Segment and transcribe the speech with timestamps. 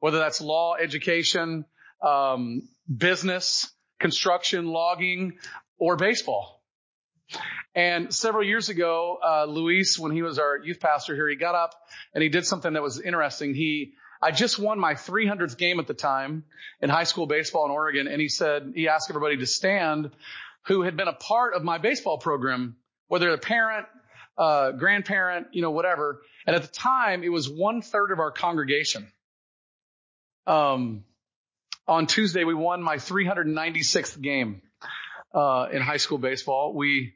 [0.00, 1.64] whether that's law, education,
[2.02, 5.38] um, business, construction, logging,
[5.78, 6.59] or baseball.
[7.74, 11.54] And several years ago, uh, Luis, when he was our youth pastor here, he got
[11.54, 11.74] up
[12.14, 13.54] and he did something that was interesting.
[13.54, 16.44] He, I just won my 300th game at the time
[16.80, 18.08] in high school baseball in Oregon.
[18.08, 20.10] And he said, he asked everybody to stand
[20.66, 22.76] who had been a part of my baseball program,
[23.08, 23.86] whether a parent,
[24.36, 26.22] uh, grandparent, you know, whatever.
[26.46, 29.10] And at the time, it was one third of our congregation.
[30.46, 31.04] Um,
[31.86, 34.62] on Tuesday, we won my 396th game,
[35.34, 36.74] uh, in high school baseball.
[36.74, 37.14] We,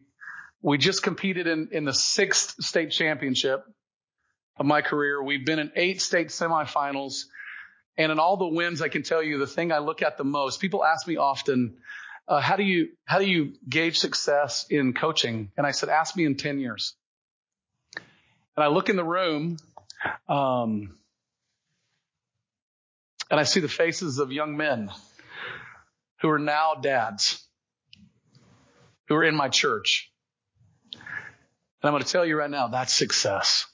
[0.65, 3.67] we just competed in, in the sixth state championship
[4.57, 5.23] of my career.
[5.23, 7.25] We've been in eight state semifinals.
[7.99, 10.25] And in all the wins, I can tell you the thing I look at the
[10.25, 11.77] most, people ask me often,
[12.27, 15.51] uh, how do you, how do you gauge success in coaching?
[15.59, 16.95] And I said, ask me in 10 years.
[18.57, 19.59] And I look in the room,
[20.31, 20.97] um,
[23.31, 24.91] and I see the faces of young men
[26.23, 27.47] who are now dads,
[29.09, 30.11] who are in my church.
[31.85, 33.67] And I'm going to tell you right now, that's success.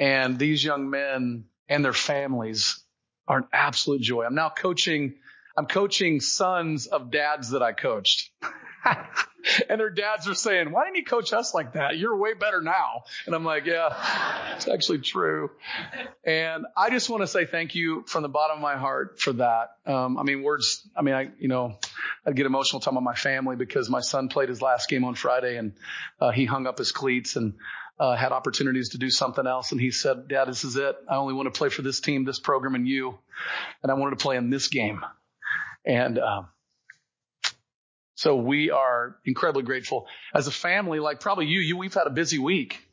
[0.00, 2.84] And these young men and their families
[3.28, 4.24] are an absolute joy.
[4.24, 5.14] I'm now coaching,
[5.56, 8.32] I'm coaching sons of dads that I coached.
[9.68, 11.98] and their dads are saying, why didn't you coach us like that?
[11.98, 13.04] You're way better now.
[13.26, 15.50] And I'm like, yeah, it's actually true.
[16.24, 19.32] And I just want to say thank you from the bottom of my heart for
[19.34, 19.76] that.
[19.86, 21.78] Um, I mean, words, I mean, I, you know,
[22.26, 25.14] I'd get emotional talking about my family because my son played his last game on
[25.14, 25.72] Friday and
[26.20, 27.54] uh, he hung up his cleats and
[27.98, 29.72] uh, had opportunities to do something else.
[29.72, 30.96] And he said, Dad, this is it.
[31.08, 33.18] I only want to play for this team, this program, and you.
[33.82, 35.04] And I wanted to play in this game.
[35.84, 36.48] And um,
[38.20, 41.00] so we are incredibly grateful as a family.
[41.00, 42.86] Like probably you, you we've had a busy week.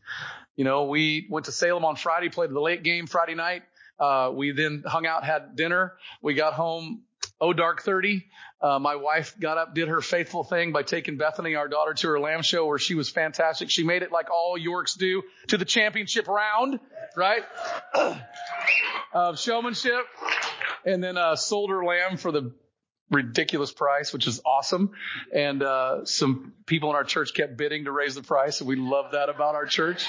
[0.56, 3.64] You know, we went to Salem on Friday, played the late game Friday night.
[4.00, 5.98] Uh, we then hung out, had dinner.
[6.22, 7.02] We got home
[7.42, 8.26] oh dark 30
[8.62, 12.08] uh, my wife got up did her faithful thing by taking bethany our daughter to
[12.08, 15.58] her lamb show where she was fantastic she made it like all yorks do to
[15.58, 16.80] the championship round
[17.16, 17.44] right
[19.14, 20.06] of showmanship
[20.86, 22.52] and then uh, sold her lamb for the
[23.10, 24.92] ridiculous price which is awesome.
[25.34, 28.76] And uh, some people in our church kept bidding to raise the price and we
[28.76, 30.06] love that about our church.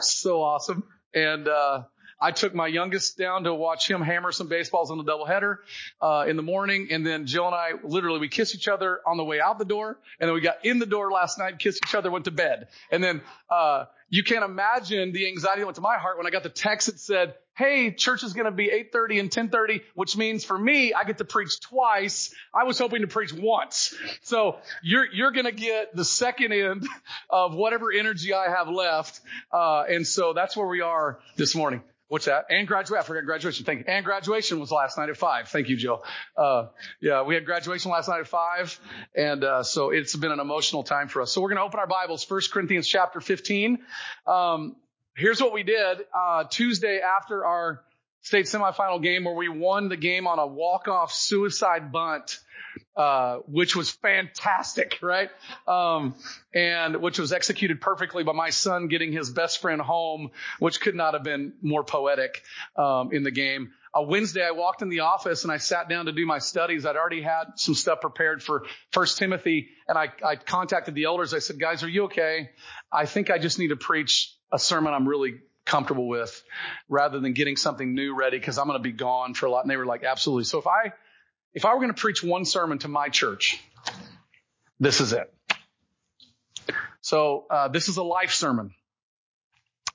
[0.00, 0.84] So awesome.
[1.14, 1.84] And uh,
[2.20, 5.58] I took my youngest down to watch him hammer some baseballs on the doubleheader
[6.00, 9.18] uh, in the morning, and then Jill and I literally we kissed each other on
[9.18, 11.80] the way out the door, and then we got in the door last night, kissed
[11.86, 13.20] each other, went to bed, and then
[13.50, 16.48] uh, you can't imagine the anxiety that went to my heart when I got the
[16.48, 20.58] text that said, Hey, church is going to be 8.30 and 10.30, which means for
[20.58, 22.34] me, I get to preach twice.
[22.54, 23.94] I was hoping to preach once.
[24.22, 26.86] So you're, you're going to get the second end
[27.30, 29.20] of whatever energy I have left.
[29.50, 31.82] Uh, and so that's where we are this morning.
[32.08, 32.46] What's that?
[32.50, 33.02] And graduation.
[33.02, 33.66] I forgot graduation.
[33.66, 33.84] Thank you.
[33.88, 35.48] And graduation was last night at five.
[35.48, 36.04] Thank you, Jill.
[36.36, 36.66] Uh,
[37.00, 38.78] yeah, we had graduation last night at five.
[39.16, 41.32] And, uh, so it's been an emotional time for us.
[41.32, 43.78] So we're going to open our Bibles, First Corinthians chapter 15.
[44.26, 44.76] Um,
[45.16, 47.80] here's what we did, uh, Tuesday after our
[48.26, 52.40] state semifinal game where we won the game on a walk-off suicide bunt
[52.96, 55.30] uh, which was fantastic, right?
[55.68, 56.14] Um,
[56.52, 60.94] and which was executed perfectly by my son getting his best friend home, which could
[60.94, 62.42] not have been more poetic
[62.76, 63.70] um, in the game.
[63.94, 66.84] A Wednesday, I walked in the office and I sat down to do my studies.
[66.84, 71.32] I'd already had some stuff prepared for First Timothy, and I, I contacted the elders.
[71.32, 72.50] I said, "Guys, are you okay?
[72.92, 75.36] I think I just need to preach a sermon I'm really
[75.66, 76.42] comfortable with
[76.88, 79.64] rather than getting something new ready because I'm going to be gone for a lot.
[79.64, 80.44] And they were like, absolutely.
[80.44, 80.92] So if I,
[81.52, 83.60] if I were going to preach one sermon to my church,
[84.80, 85.32] this is it.
[87.00, 88.74] So, uh, this is a life sermon.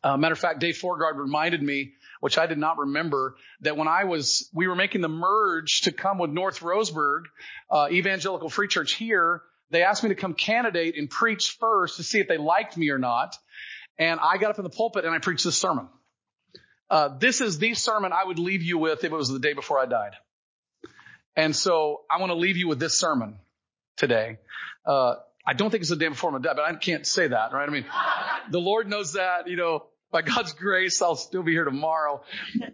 [0.03, 3.87] Uh, matter of fact, Dave Forgard reminded me, which I did not remember, that when
[3.87, 7.23] I was, we were making the merge to come with North Roseburg,
[7.69, 12.03] uh, Evangelical Free Church here, they asked me to come candidate and preach first to
[12.03, 13.35] see if they liked me or not.
[14.01, 15.87] And I got up in the pulpit and I preached this sermon.
[16.89, 19.53] Uh, this is the sermon I would leave you with if it was the day
[19.53, 20.13] before I died.
[21.35, 23.37] And so I want to leave you with this sermon
[23.97, 24.39] today.
[24.87, 27.53] Uh, I don't think it's the day before my death, but I can't say that,
[27.53, 27.69] right?
[27.69, 27.85] I mean,
[28.49, 32.23] the Lord knows that, you know, by God's grace, I'll still be here tomorrow.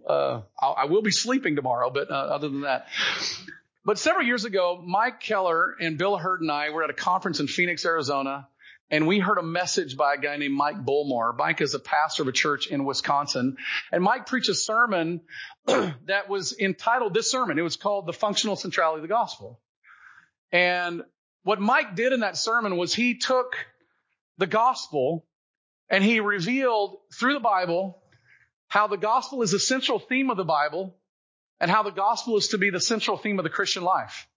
[0.07, 2.87] Uh, I will be sleeping tomorrow, but uh, other than that.
[3.83, 7.41] But several years ago, Mike Keller and Bill Hurd and I were at a conference
[7.41, 8.47] in Phoenix, Arizona,
[8.89, 11.35] and we heard a message by a guy named Mike Bullmore.
[11.37, 13.57] Mike is a pastor of a church in Wisconsin,
[13.91, 15.21] and Mike preached a sermon
[15.65, 17.59] that was entitled this sermon.
[17.59, 19.59] It was called The Functional Centrality of the Gospel.
[20.51, 21.03] And
[21.43, 23.55] what Mike did in that sermon was he took
[24.37, 25.25] the gospel
[25.89, 28.01] and he revealed through the Bible
[28.67, 30.95] how the gospel is the central theme of the Bible
[31.59, 34.27] and how the gospel is to be the central theme of the Christian life.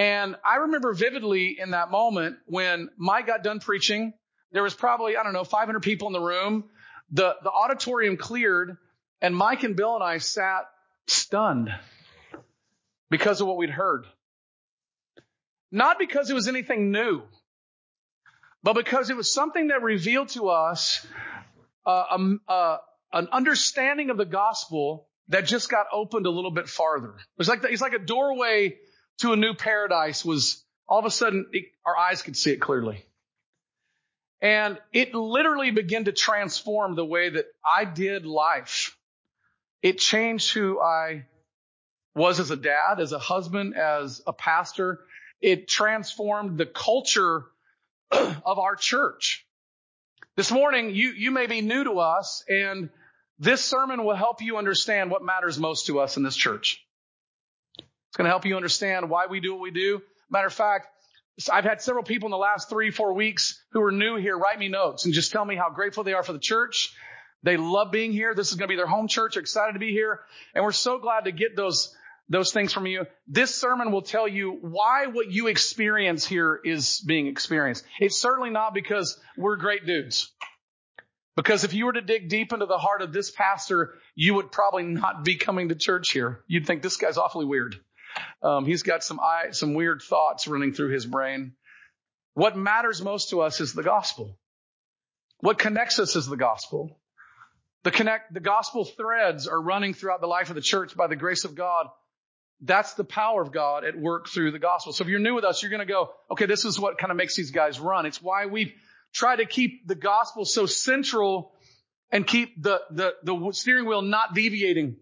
[0.00, 4.14] And I remember vividly in that moment when Mike got done preaching,
[4.50, 6.64] there was probably, I don't know, 500 people in the room.
[7.10, 8.78] The, the auditorium cleared
[9.20, 10.62] and Mike and Bill and I sat
[11.06, 11.68] stunned
[13.10, 14.06] because of what we'd heard.
[15.70, 17.20] Not because it was anything new,
[18.62, 21.06] but because it was something that revealed to us
[21.84, 22.78] uh, um, uh,
[23.12, 27.16] an understanding of the gospel that just got opened a little bit farther.
[27.36, 28.78] It's like the, it's like a doorway
[29.20, 32.60] to a new paradise was all of a sudden it, our eyes could see it
[32.60, 33.04] clearly.
[34.42, 38.96] And it literally began to transform the way that I did life.
[39.82, 41.26] It changed who I
[42.14, 45.00] was as a dad, as a husband, as a pastor,
[45.40, 47.44] it transformed the culture
[48.10, 49.46] of our church.
[50.36, 52.90] This morning, you, you may be new to us and
[53.38, 56.84] this sermon will help you understand what matters most to us in this church.
[58.10, 60.02] It's going to help you understand why we do what we do.
[60.30, 60.88] Matter of fact,
[61.50, 64.58] I've had several people in the last three, four weeks who are new here write
[64.58, 66.92] me notes and just tell me how grateful they are for the church.
[67.44, 68.34] They love being here.
[68.34, 69.34] This is going to be their home church.
[69.34, 70.20] They're excited to be here.
[70.54, 71.94] And we're so glad to get those
[72.28, 73.06] those things from you.
[73.26, 77.84] This sermon will tell you why what you experience here is being experienced.
[77.98, 80.32] It's certainly not because we're great dudes.
[81.36, 84.52] Because if you were to dig deep into the heart of this pastor, you would
[84.52, 86.44] probably not be coming to church here.
[86.46, 87.76] You'd think this guy's awfully weird.
[88.42, 89.20] Um, he's got some
[89.52, 91.52] some weird thoughts running through his brain.
[92.34, 94.38] What matters most to us is the gospel.
[95.40, 96.98] What connects us is the gospel.
[97.82, 101.16] The connect, the gospel threads are running throughout the life of the church by the
[101.16, 101.86] grace of God
[102.60, 104.92] that's the power of God at work through the gospel.
[104.92, 107.10] So if you're new with us, you're going to go, okay, this is what kind
[107.10, 108.06] of makes these guys run.
[108.06, 108.74] It's why we
[109.12, 111.52] try to keep the gospel so central
[112.12, 114.96] and keep the, the, the steering wheel not deviating.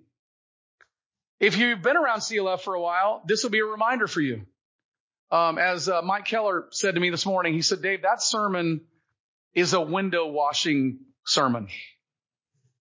[1.40, 4.46] If you've been around CLF for a while, this will be a reminder for you.
[5.31, 8.81] Um, as uh, Mike Keller said to me this morning, he said, Dave, that sermon
[9.55, 11.69] is a window washing sermon.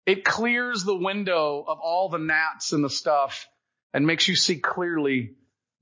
[0.06, 3.48] It clears the window of all the gnats and the stuff
[3.92, 5.32] and makes you see clearly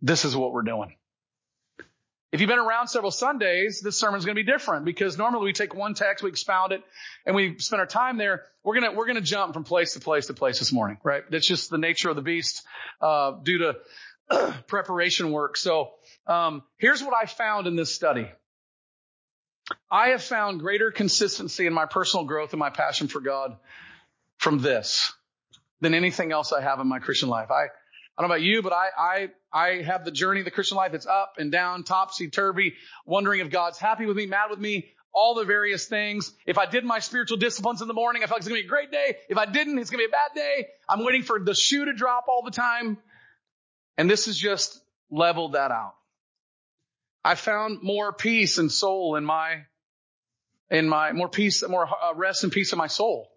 [0.00, 0.96] this is what we're doing.
[2.34, 5.44] If you've been around several Sundays, this sermon is going to be different because normally
[5.44, 6.82] we take one text, we expound it,
[7.24, 8.46] and we spend our time there.
[8.64, 11.22] We're gonna we're gonna jump from place to place to place this morning, right?
[11.30, 12.64] That's just the nature of the beast
[13.00, 15.56] uh, due to preparation work.
[15.56, 15.92] So
[16.26, 18.28] um, here's what I found in this study.
[19.88, 23.58] I have found greater consistency in my personal growth and my passion for God
[24.38, 25.12] from this
[25.80, 27.52] than anything else I have in my Christian life.
[27.52, 27.66] I
[28.16, 30.76] I don't know about you, but I, I, I have the journey of the Christian
[30.76, 32.74] life that's up and down, topsy turvy,
[33.06, 36.32] wondering if God's happy with me, mad with me, all the various things.
[36.46, 38.62] If I did my spiritual disciplines in the morning, I felt like it's going to
[38.62, 39.16] be a great day.
[39.28, 40.68] If I didn't, it's going to be a bad day.
[40.88, 42.98] I'm waiting for the shoe to drop all the time.
[43.96, 44.80] And this has just
[45.10, 45.94] leveled that out.
[47.24, 49.62] I found more peace and soul in my,
[50.70, 53.28] in my, more peace, more uh, rest and peace in my soul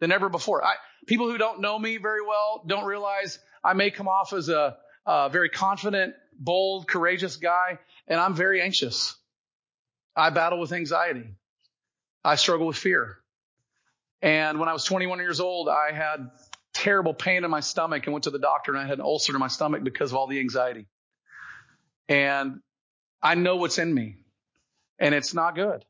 [0.00, 0.64] than ever before.
[0.64, 0.74] I,
[1.06, 4.76] people who don't know me very well don't realize I may come off as a,
[5.06, 9.16] a very confident, bold, courageous guy, and I'm very anxious.
[10.16, 11.34] I battle with anxiety.
[12.24, 13.18] I struggle with fear.
[14.20, 16.30] And when I was 21 years old, I had
[16.72, 19.32] terrible pain in my stomach and went to the doctor and I had an ulcer
[19.32, 20.86] in my stomach because of all the anxiety.
[22.08, 22.60] And
[23.22, 24.16] I know what's in me
[24.98, 25.84] and it's not good.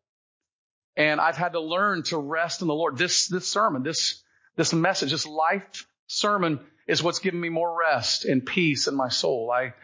[0.96, 2.98] And I've had to learn to rest in the Lord.
[2.98, 4.22] This, this sermon, this,
[4.56, 9.11] this message, this life sermon is what's given me more rest and peace in my
[9.11, 9.52] soul.
[9.54, 9.75] I,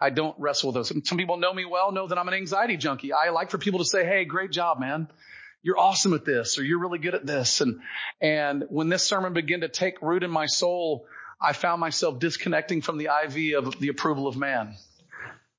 [0.00, 1.08] I don't wrestle with those.
[1.08, 3.12] Some people know me well, know that I'm an anxiety junkie.
[3.12, 5.08] I like for people to say, Hey, great job, man.
[5.62, 7.60] You're awesome at this or you're really good at this.
[7.60, 7.80] And,
[8.20, 11.06] and when this sermon began to take root in my soul,
[11.40, 14.74] I found myself disconnecting from the IV of the approval of man.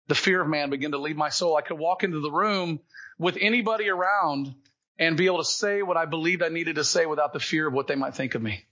[0.07, 1.55] The fear of man began to leave my soul.
[1.55, 2.79] I could walk into the room
[3.17, 4.53] with anybody around
[4.97, 7.67] and be able to say what I believed I needed to say without the fear
[7.67, 8.65] of what they might think of me.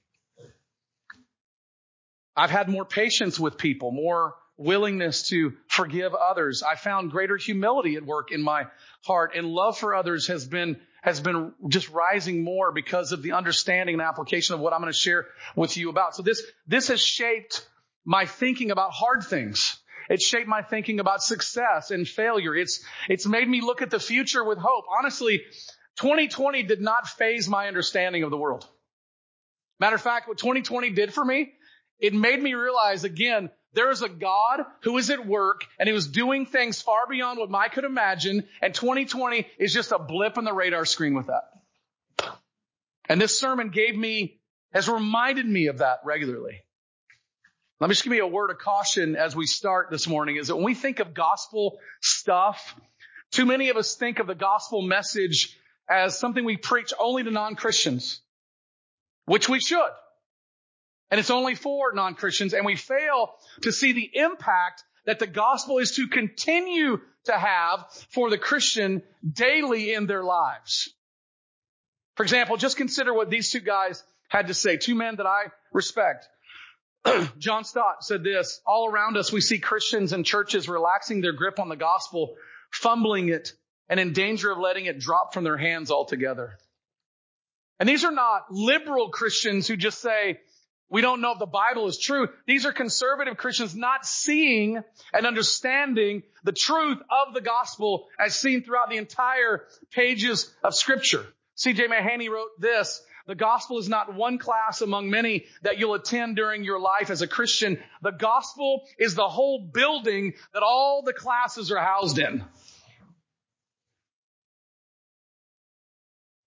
[2.38, 6.64] I've had more patience with people, more willingness to forgive others.
[6.64, 8.68] I found greater humility at work in my
[9.04, 13.32] heart and love for others has been has been just rising more because of the
[13.32, 15.26] understanding and application of what I'm going to share
[15.56, 16.16] with you about.
[16.16, 17.68] So this this has shaped
[18.06, 19.78] my thinking about hard things.
[20.10, 22.56] It shaped my thinking about success and failure.
[22.56, 24.86] It's it's made me look at the future with hope.
[25.00, 25.44] Honestly,
[25.98, 28.68] 2020 did not phase my understanding of the world.
[29.80, 31.54] Matter of fact, what 2020 did for me
[32.00, 35.94] it made me realize again, there is a God who is at work and he
[35.94, 38.44] was doing things far beyond what I could imagine.
[38.62, 42.38] And 2020 is just a blip on the radar screen with that.
[43.10, 44.40] And this sermon gave me,
[44.74, 46.62] has reminded me of that regularly.
[47.80, 50.48] Let me just give you a word of caution as we start this morning is
[50.48, 52.76] that when we think of gospel stuff,
[53.32, 55.56] too many of us think of the gospel message
[55.88, 58.22] as something we preach only to non-Christians,
[59.26, 59.92] which we should.
[61.10, 62.54] And it's only for non-Christians.
[62.54, 67.86] And we fail to see the impact that the gospel is to continue to have
[68.10, 70.90] for the Christian daily in their lives.
[72.16, 74.78] For example, just consider what these two guys had to say.
[74.78, 76.28] Two men that I respect.
[77.38, 81.60] John Stott said this, all around us we see Christians and churches relaxing their grip
[81.60, 82.36] on the gospel,
[82.72, 83.54] fumbling it,
[83.88, 86.58] and in danger of letting it drop from their hands altogether.
[87.80, 90.40] And these are not liberal Christians who just say,
[90.90, 92.30] we don't know if the Bible is true.
[92.46, 94.82] These are conservative Christians not seeing
[95.14, 101.26] and understanding the truth of the gospel as seen throughout the entire pages of scripture.
[101.56, 101.88] C.J.
[101.88, 106.64] Mahaney wrote this, the gospel is not one class among many that you'll attend during
[106.64, 107.78] your life as a Christian.
[108.02, 112.46] The gospel is the whole building that all the classes are housed in.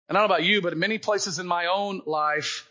[0.09, 2.67] And I don't know about you, but in many places in my own life,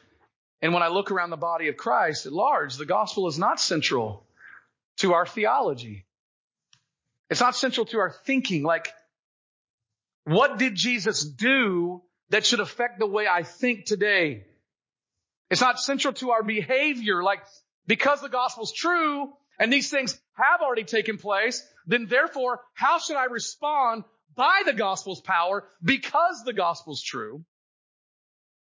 [0.62, 3.60] and when I look around the body of Christ at large, the gospel is not
[3.60, 4.26] central
[4.98, 6.06] to our theology.
[7.30, 8.64] It's not central to our thinking.
[8.64, 8.90] Like,
[10.26, 14.46] what did Jesus do that should affect the way I think today?
[15.50, 17.24] It's not central to our behavior.
[17.24, 17.42] Like,
[17.88, 23.16] because the gospel's true and these things have already taken place, then therefore, how should
[23.16, 24.04] I respond
[24.36, 27.46] by the gospel's power because the gospel's true?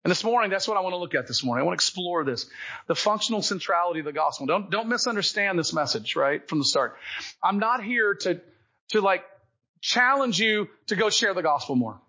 [0.05, 1.63] And this morning, that's what I want to look at this morning.
[1.63, 2.47] I want to explore this.
[2.87, 4.47] The functional centrality of the gospel.
[4.47, 6.49] Don't, don't misunderstand this message, right?
[6.49, 6.97] From the start.
[7.43, 8.41] I'm not here to,
[8.91, 9.25] to like
[9.81, 12.01] challenge you to go share the gospel more.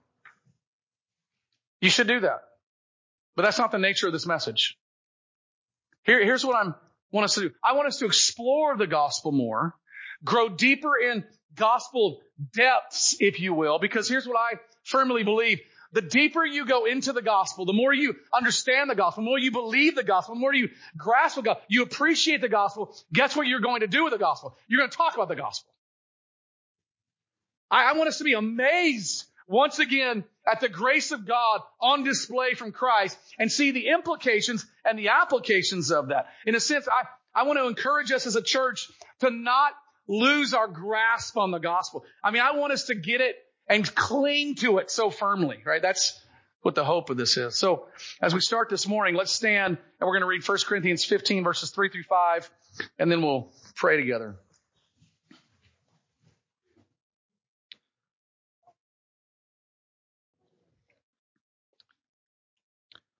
[1.81, 2.41] You should do that.
[3.35, 4.77] But that's not the nature of this message.
[6.03, 6.71] Here, here's what I
[7.11, 7.51] want us to do.
[7.63, 9.75] I want us to explore the gospel more,
[10.23, 11.23] grow deeper in
[11.55, 12.21] gospel
[12.53, 15.59] depths, if you will, because here's what I firmly believe.
[15.91, 19.39] The deeper you go into the gospel, the more you understand the gospel, the more
[19.39, 23.35] you believe the gospel, the more you grasp the gospel, you appreciate the gospel, guess
[23.35, 24.55] what you're going to do with the gospel?
[24.67, 25.71] You're going to talk about the gospel.
[27.71, 32.03] I, I want us to be amazed once again at the grace of God on
[32.03, 36.27] display from Christ and see the implications and the applications of that.
[36.45, 38.87] In a sense, I, I want to encourage us as a church
[39.21, 39.73] to not
[40.07, 42.03] lose our grasp on the gospel.
[42.23, 43.35] I mean, I want us to get it
[43.69, 45.81] and cling to it so firmly, right?
[45.81, 46.19] That's
[46.61, 47.55] what the hope of this is.
[47.55, 47.87] So
[48.21, 51.43] as we start this morning, let's stand and we're going to read 1 Corinthians 15
[51.43, 52.51] verses 3 through 5
[52.97, 54.35] and then we'll pray together.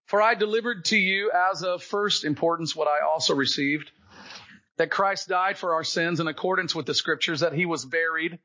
[0.05, 3.91] For I delivered to you as of first importance what I also received,
[4.77, 8.39] that Christ died for our sins in accordance with the scriptures, that he was buried,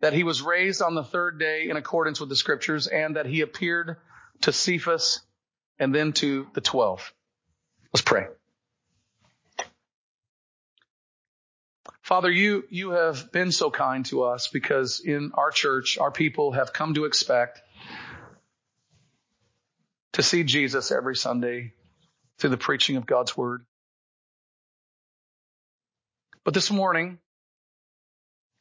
[0.00, 3.26] that he was raised on the third day in accordance with the scriptures and that
[3.26, 3.96] he appeared
[4.42, 5.20] to Cephas
[5.78, 7.12] and then to the twelve.
[7.92, 8.26] Let's pray.
[12.02, 16.52] Father, you, you have been so kind to us because in our church, our people
[16.52, 17.60] have come to expect
[20.14, 21.74] to see Jesus every Sunday
[22.38, 23.64] through the preaching of God's word.
[26.44, 27.18] But this morning,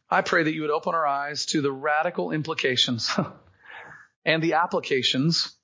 [0.09, 3.11] I pray that you would open our eyes to the radical implications
[4.25, 5.55] and the applications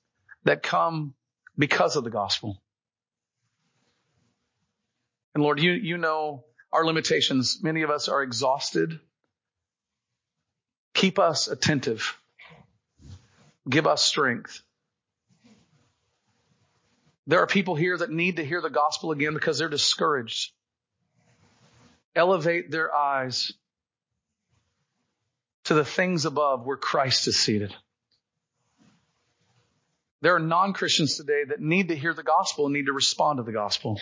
[0.44, 1.14] that come
[1.56, 2.60] because of the gospel.
[5.34, 7.60] And Lord, you, you know our limitations.
[7.62, 9.00] Many of us are exhausted.
[10.92, 12.18] Keep us attentive.
[13.68, 14.62] Give us strength.
[17.26, 20.52] There are people here that need to hear the gospel again because they're discouraged.
[22.14, 23.52] Elevate their eyes
[25.64, 27.74] to the things above where Christ is seated.
[30.20, 33.42] There are non-Christians today that need to hear the gospel and need to respond to
[33.42, 34.00] the gospel.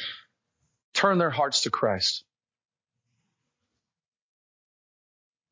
[0.94, 2.24] Turn their hearts to Christ.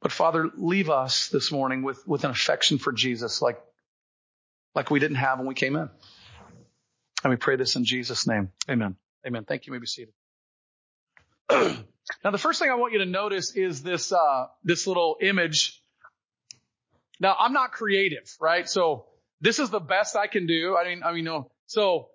[0.00, 3.60] But Father, leave us this morning with, with an affection for Jesus like,
[4.74, 5.90] like we didn't have when we came in.
[7.22, 8.50] And we pray this in Jesus' name.
[8.68, 8.96] Amen.
[9.26, 9.44] Amen.
[9.44, 9.72] Thank you.
[9.72, 10.14] you may be seated.
[12.24, 15.82] now, the first thing I want you to notice is this, uh, this little image.
[17.20, 18.68] Now, I'm not creative, right?
[18.68, 19.04] So
[19.40, 20.76] this is the best I can do.
[20.76, 21.50] I mean, I mean, no.
[21.66, 22.08] So,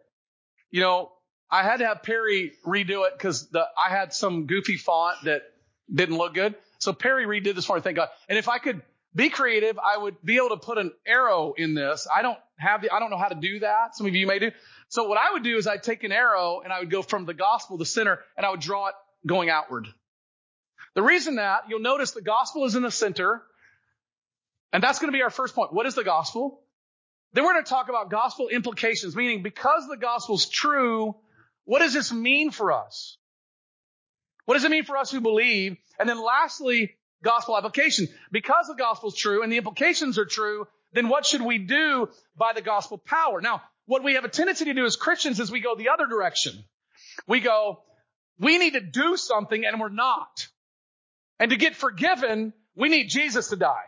[0.72, 1.12] you know,
[1.50, 5.44] I had to have Perry redo it because the, I had some goofy font that
[5.94, 6.56] didn't look good.
[6.80, 8.10] So Perry redid this for me, thank God.
[8.28, 8.82] And if I could
[9.14, 12.08] be creative, I would be able to put an arrow in this.
[12.14, 13.96] I don't have the, I don't know how to do that.
[13.96, 14.52] Some of you may do.
[14.90, 17.26] So what I would do is I'd take an arrow and I would go from
[17.26, 18.96] the gospel, the center, and I would draw it
[19.26, 19.88] going outward.
[20.96, 23.42] The reason that you'll notice the gospel is in the center,
[24.76, 25.72] and that's going to be our first point.
[25.72, 26.60] What is the gospel?
[27.32, 31.16] Then we're going to talk about gospel implications, meaning because the gospel's true,
[31.64, 33.16] what does this mean for us?
[34.44, 35.78] What does it mean for us who believe?
[35.98, 38.10] And then lastly, gospel application.
[38.34, 42.10] Because the gospel is true and the implications are true, then what should we do
[42.36, 43.40] by the gospel power?
[43.40, 46.06] Now, what we have a tendency to do as Christians is we go the other
[46.06, 46.66] direction.
[47.28, 47.82] We go,
[48.40, 50.50] we need to do something and we're not.
[51.40, 53.86] And to get forgiven, we need Jesus to die.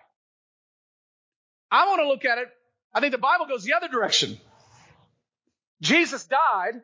[1.71, 2.47] I want to look at it.
[2.93, 4.37] I think the Bible goes the other direction.
[5.81, 6.81] Jesus died.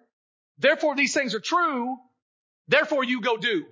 [0.59, 1.97] Therefore, these things are true.
[2.67, 3.65] Therefore, you go do.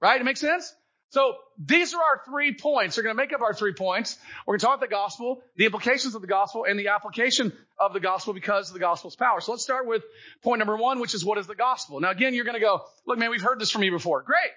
[0.00, 0.20] Right?
[0.20, 0.72] It makes sense?
[1.10, 2.94] So these are our three points.
[2.94, 4.16] They're going to make up our three points.
[4.46, 7.52] We're going to talk about the gospel, the implications of the gospel, and the application
[7.80, 9.40] of the gospel because of the gospel's power.
[9.40, 10.04] So let's start with
[10.42, 11.98] point number one, which is what is the gospel?
[12.00, 14.22] Now again, you're going to go, look, man, we've heard this from you before.
[14.22, 14.52] Great.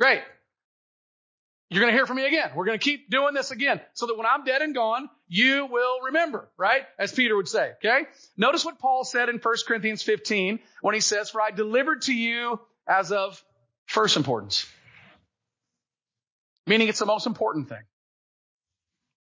[0.00, 0.22] Great.
[1.74, 2.50] You're going to hear from me again.
[2.54, 5.66] We're going to keep doing this again so that when I'm dead and gone, you
[5.66, 6.82] will remember, right?
[6.98, 8.06] As Peter would say, okay?
[8.36, 12.14] Notice what Paul said in 1 Corinthians 15 when he says, for I delivered to
[12.14, 13.42] you as of
[13.86, 14.66] first importance
[16.66, 17.82] meaning it's the most important thing.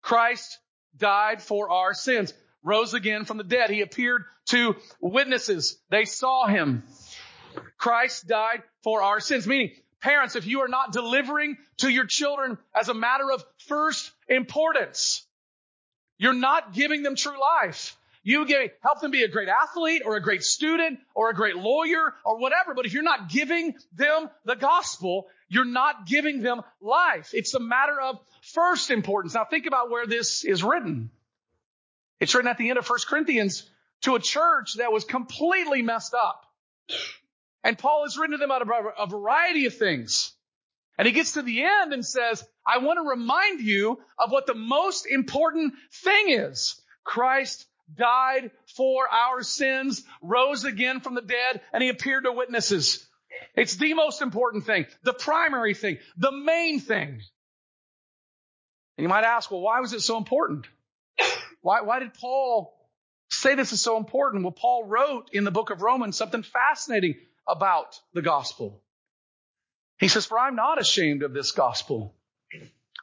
[0.01, 0.59] Christ
[0.97, 2.33] died for our sins,
[2.63, 3.69] rose again from the dead.
[3.69, 5.77] He appeared to witnesses.
[5.89, 6.83] They saw him.
[7.77, 12.57] Christ died for our sins, meaning parents, if you are not delivering to your children
[12.79, 15.25] as a matter of first importance,
[16.17, 17.97] you're not giving them true life.
[18.23, 21.55] You get, help them be a great athlete or a great student or a great
[21.55, 22.75] lawyer or whatever.
[22.75, 27.31] But if you're not giving them the gospel, you're not giving them life.
[27.33, 29.33] It's a matter of first importance.
[29.33, 31.09] Now think about where this is written.
[32.19, 33.67] It's written at the end of 1 Corinthians
[34.01, 36.45] to a church that was completely messed up.
[37.63, 40.33] And Paul has written to them about a variety of things.
[40.97, 44.45] And he gets to the end and says, I want to remind you of what
[44.45, 46.79] the most important thing is.
[47.03, 53.07] Christ died for our sins, rose again from the dead, and he appeared to witnesses.
[53.55, 57.21] It's the most important thing, the primary thing, the main thing.
[58.97, 60.67] And you might ask, well, why was it so important?
[61.61, 62.73] Why, why did Paul
[63.29, 64.43] say this is so important?
[64.43, 67.15] Well, Paul wrote in the book of Romans something fascinating
[67.47, 68.81] about the gospel.
[69.99, 72.15] He says, for I'm not ashamed of this gospel.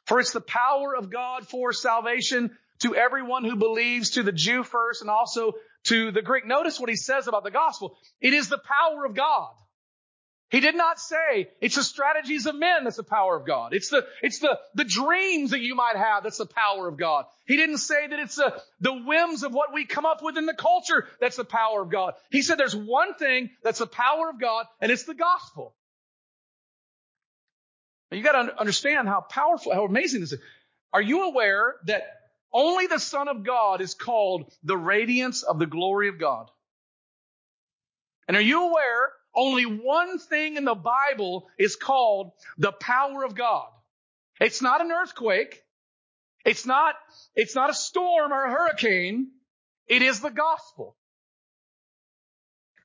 [0.05, 4.63] For it's the power of God for salvation to everyone who believes, to the Jew
[4.63, 5.53] first and also
[5.85, 6.45] to the Greek.
[6.45, 7.97] Notice what he says about the gospel.
[8.19, 9.51] It is the power of God.
[10.49, 13.73] He did not say it's the strategies of men that's the power of God.
[13.73, 17.25] It's the, it's the, the dreams that you might have that's the power of God.
[17.45, 20.47] He didn't say that it's the, the whims of what we come up with in
[20.47, 22.13] the culture that's the power of God.
[22.31, 25.75] He said there's one thing that's the power of God and it's the gospel.
[28.11, 30.39] Now you gotta understand how powerful, how amazing this is.
[30.91, 32.07] Are you aware that
[32.51, 36.49] only the Son of God is called the radiance of the glory of God.
[38.27, 43.35] And are you aware only one thing in the Bible is called the power of
[43.35, 43.67] God?
[44.39, 45.61] It's not an earthquake.
[46.45, 46.95] It's not,
[47.35, 49.31] it's not a storm or a hurricane.
[49.87, 50.95] It is the gospel.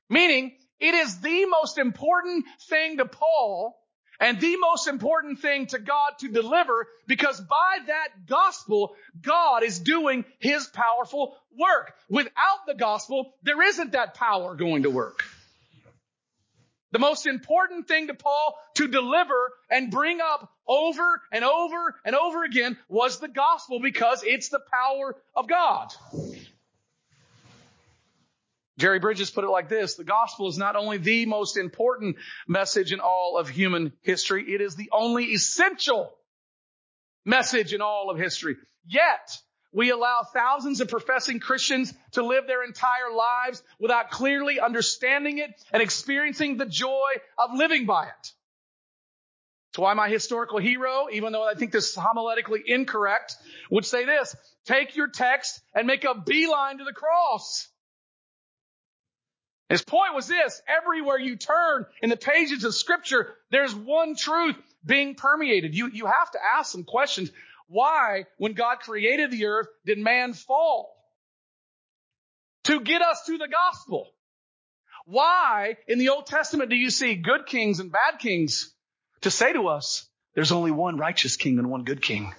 [0.09, 3.75] Meaning, it is the most important thing to Paul
[4.19, 9.79] and the most important thing to God to deliver because by that gospel, God is
[9.79, 11.93] doing his powerful work.
[12.09, 15.23] Without the gospel, there isn't that power going to work.
[16.95, 22.15] The most important thing to Paul to deliver and bring up over and over and
[22.15, 25.93] over again was the gospel because it's the power of God.
[28.77, 29.95] Jerry Bridges put it like this.
[29.95, 32.15] The gospel is not only the most important
[32.47, 36.13] message in all of human history, it is the only essential
[37.25, 38.55] message in all of history.
[38.87, 39.37] Yet,
[39.75, 45.51] we allow thousands of professing Christians to live their entire lives without clearly understanding it
[45.71, 48.31] and experiencing the joy of living by it.
[49.73, 53.35] That's why my historical hero, even though I think this is homiletically incorrect,
[53.69, 54.33] would say this,
[54.63, 57.67] take your text and make a beeline to the cross.
[59.67, 64.55] His point was this, everywhere you turn in the pages of scripture, there's one truth
[64.85, 65.75] being permeated.
[65.75, 67.29] You, you have to ask some questions.
[67.67, 70.95] Why, when God created the earth, did man fall?
[72.65, 74.11] To get us to the gospel.
[75.05, 78.73] Why, in the Old Testament, do you see good kings and bad kings?
[79.21, 82.33] To say to us, there's only one righteous king and one good king.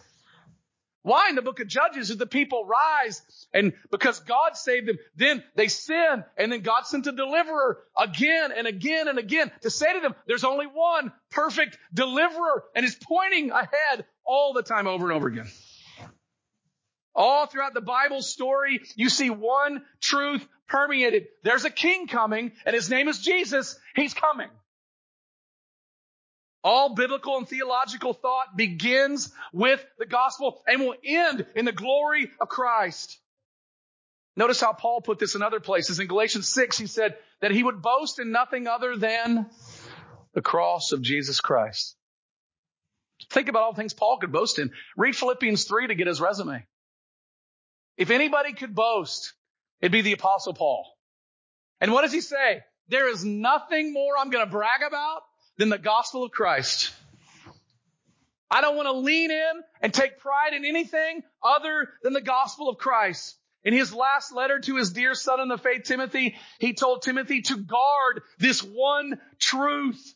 [1.06, 3.22] Why in the book of Judges did the people rise
[3.54, 8.50] and because God saved them, then they sin and then God sent a deliverer again
[8.50, 12.96] and again and again to say to them, there's only one perfect deliverer and is
[13.00, 15.48] pointing ahead all the time over and over again.
[17.14, 21.28] All throughout the Bible story, you see one truth permeated.
[21.44, 23.78] There's a king coming and his name is Jesus.
[23.94, 24.48] He's coming.
[26.62, 32.30] All biblical and theological thought begins with the gospel and will end in the glory
[32.40, 33.18] of Christ.
[34.36, 36.00] Notice how Paul put this in other places.
[36.00, 39.46] In Galatians 6, he said that he would boast in nothing other than
[40.34, 41.96] the cross of Jesus Christ.
[43.30, 44.70] Think about all the things Paul could boast in.
[44.96, 46.64] Read Philippians 3 to get his resume.
[47.96, 49.32] If anybody could boast,
[49.80, 50.86] it'd be the apostle Paul.
[51.80, 52.62] And what does he say?
[52.88, 55.22] There is nothing more I'm going to brag about
[55.56, 56.92] than the gospel of Christ.
[58.50, 62.68] I don't want to lean in and take pride in anything other than the gospel
[62.68, 63.36] of Christ.
[63.64, 67.42] In his last letter to his dear son in the faith, Timothy, he told Timothy
[67.42, 70.14] to guard this one truth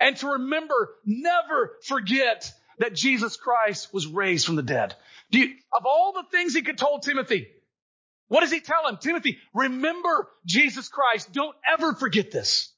[0.00, 4.94] and to remember, never forget that Jesus Christ was raised from the dead.
[5.30, 7.48] You, of all the things he could told Timothy,
[8.28, 8.98] what does he tell him?
[8.98, 11.32] Timothy, remember Jesus Christ.
[11.32, 12.72] Don't ever forget this.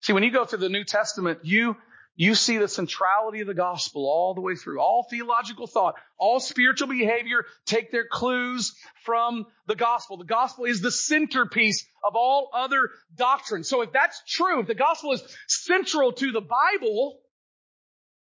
[0.00, 1.76] See, when you go through the New Testament, you,
[2.18, 4.80] you see the centrality of the gospel all the way through.
[4.80, 10.16] All theological thought, all spiritual behavior take their clues from the gospel.
[10.16, 13.62] The gospel is the centerpiece of all other doctrine.
[13.62, 17.20] So if that's true, if the gospel is central to the Bible,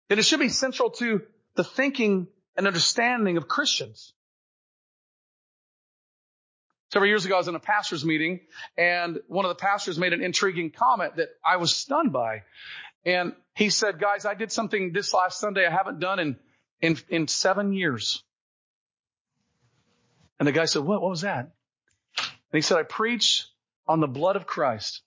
[0.08, 1.22] then it should be central to
[1.54, 2.26] the thinking
[2.56, 4.12] and understanding of Christians.
[6.92, 8.40] Several years ago, I was in a pastor's meeting
[8.76, 12.42] and one of the pastors made an intriguing comment that I was stunned by.
[13.04, 16.36] And he said, guys, I did something this last Sunday I haven't done in,
[16.80, 18.22] in, in seven years.
[20.38, 21.50] And the guy said, what, what was that?
[22.18, 23.46] And he said, I preached
[23.86, 25.02] on the blood of Christ.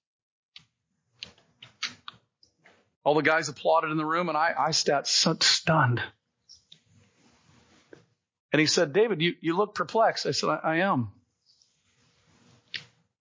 [3.03, 6.01] All the guys applauded in the room and I, I sat stunned.
[8.51, 10.25] And he said, David, you, you look perplexed.
[10.25, 11.09] I said, I, I am.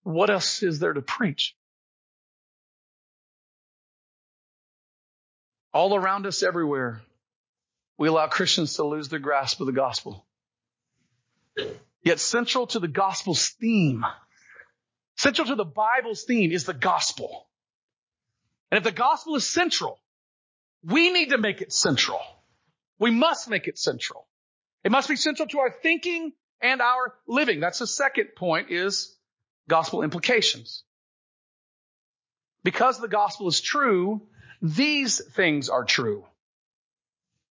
[0.02, 1.56] What else is there to preach?
[5.76, 7.02] All around us everywhere,
[7.98, 10.24] we allow Christians to lose their grasp of the gospel.
[12.02, 14.02] Yet central to the gospel's theme,
[15.18, 17.46] central to the Bible's theme is the gospel.
[18.70, 20.00] And if the gospel is central,
[20.82, 22.22] we need to make it central.
[22.98, 24.26] We must make it central.
[24.82, 27.60] It must be central to our thinking and our living.
[27.60, 29.14] That's the second point is
[29.68, 30.84] gospel implications.
[32.64, 34.22] Because the gospel is true,
[34.62, 36.24] these things are true.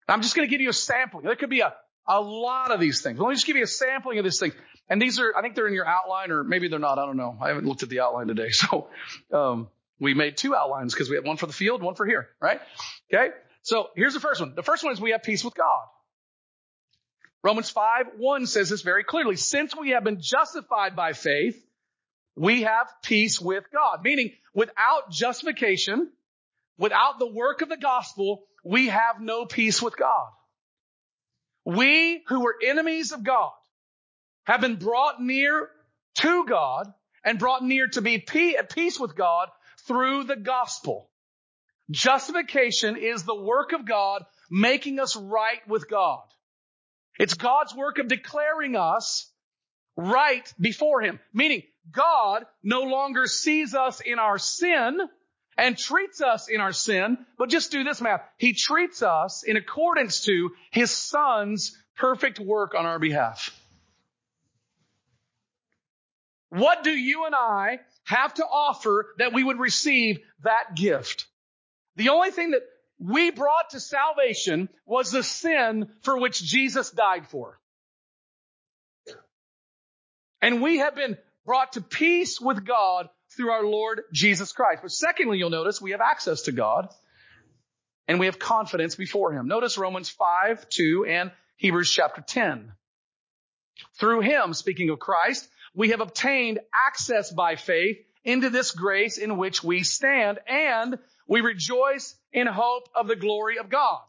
[0.07, 1.25] I'm just going to give you a sampling.
[1.25, 1.73] There could be a,
[2.07, 3.19] a lot of these things.
[3.19, 4.53] Let me just give you a sampling of these things.
[4.89, 6.99] And these are, I think they're in your outline or maybe they're not.
[6.99, 7.37] I don't know.
[7.39, 8.49] I haven't looked at the outline today.
[8.51, 8.89] So,
[9.31, 12.29] um, we made two outlines because we had one for the field, one for here,
[12.41, 12.59] right?
[13.13, 13.29] Okay.
[13.61, 14.55] So here's the first one.
[14.55, 15.85] The first one is we have peace with God.
[17.43, 19.35] Romans 5, 1 says this very clearly.
[19.35, 21.63] Since we have been justified by faith,
[22.35, 24.03] we have peace with God.
[24.03, 26.11] Meaning, without justification,
[26.81, 30.27] without the work of the gospel, we have no peace with God.
[31.63, 33.51] We who were enemies of God
[34.45, 35.69] have been brought near
[36.15, 36.91] to God
[37.23, 38.25] and brought near to be
[38.57, 39.49] at peace with God
[39.87, 41.11] through the gospel.
[41.91, 46.23] Justification is the work of God making us right with God.
[47.19, 49.31] It's God's work of declaring us
[49.95, 51.19] right before Him.
[51.31, 54.97] Meaning, God no longer sees us in our sin
[55.61, 58.21] and treats us in our sin, but just do this math.
[58.37, 63.55] He treats us in accordance to His Son's perfect work on our behalf.
[66.49, 71.27] What do you and I have to offer that we would receive that gift?
[71.95, 72.63] The only thing that
[72.99, 77.59] we brought to salvation was the sin for which Jesus died for.
[80.41, 84.81] And we have been brought to peace with God through our Lord Jesus Christ.
[84.81, 86.89] But secondly, you'll notice we have access to God
[88.07, 89.47] and we have confidence before Him.
[89.47, 92.71] Notice Romans 5, 2 and Hebrews chapter 10.
[93.99, 99.37] Through Him, speaking of Christ, we have obtained access by faith into this grace in
[99.37, 104.01] which we stand and we rejoice in hope of the glory of God.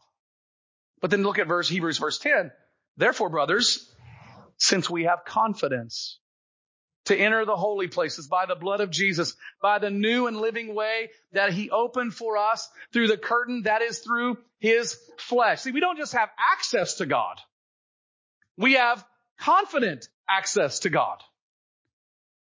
[1.01, 2.51] But then look at verse Hebrews verse 10.
[2.97, 3.89] Therefore, brothers,
[4.57, 6.19] since we have confidence
[7.05, 10.73] to enter the holy places by the blood of Jesus, by the new and living
[10.73, 15.61] way that he opened for us through the curtain that is through his flesh.
[15.61, 17.37] See, we don't just have access to God.
[18.57, 19.03] We have
[19.39, 21.21] confident access to God.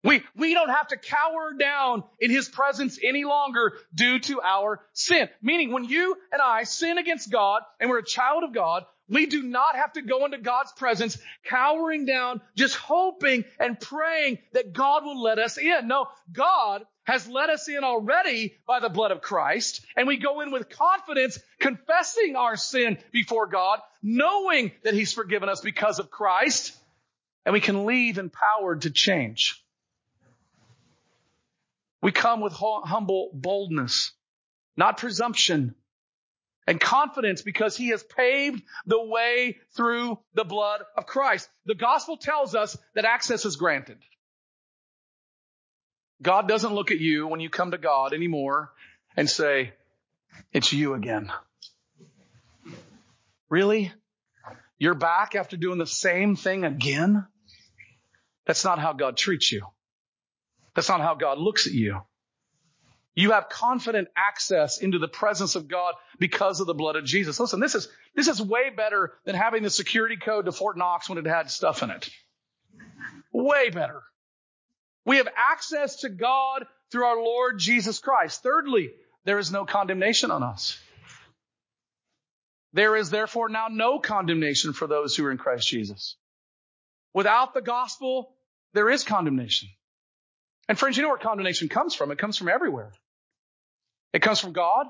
[0.04, 4.80] We, we don't have to cower down in His presence any longer due to our
[4.92, 5.28] sin.
[5.42, 9.26] Meaning when you and I sin against God and we're a child of God, we
[9.26, 14.72] do not have to go into God's presence cowering down, just hoping and praying that
[14.72, 15.88] God will let us in.
[15.88, 20.42] No, God has let us in already by the blood of Christ, and we go
[20.42, 26.10] in with confidence, confessing our sin before God, knowing that He's forgiven us because of
[26.10, 26.76] Christ,
[27.46, 29.64] and we can leave empowered to change.
[32.02, 34.12] We come with humble boldness,
[34.76, 35.74] not presumption,
[36.68, 41.48] and confidence because he has paved the way through the blood of Christ.
[41.64, 43.96] The gospel tells us that access is granted.
[46.20, 48.70] God doesn't look at you when you come to God anymore
[49.16, 49.72] and say,
[50.52, 51.32] it's you again.
[53.48, 53.90] Really?
[54.78, 57.26] You're back after doing the same thing again?
[58.44, 59.64] That's not how God treats you.
[60.74, 62.02] That's not how God looks at you.
[63.18, 67.40] You have confident access into the presence of God because of the blood of Jesus.
[67.40, 71.08] Listen, this is, this is way better than having the security code to Fort Knox
[71.08, 72.08] when it had stuff in it.
[73.32, 74.02] Way better.
[75.04, 78.44] We have access to God through our Lord Jesus Christ.
[78.44, 78.92] Thirdly,
[79.24, 80.78] there is no condemnation on us.
[82.72, 86.14] There is therefore now no condemnation for those who are in Christ Jesus.
[87.12, 88.36] Without the gospel,
[88.74, 89.70] there is condemnation.
[90.68, 92.12] And friends, you know where condemnation comes from?
[92.12, 92.92] It comes from everywhere.
[94.12, 94.86] It comes from God.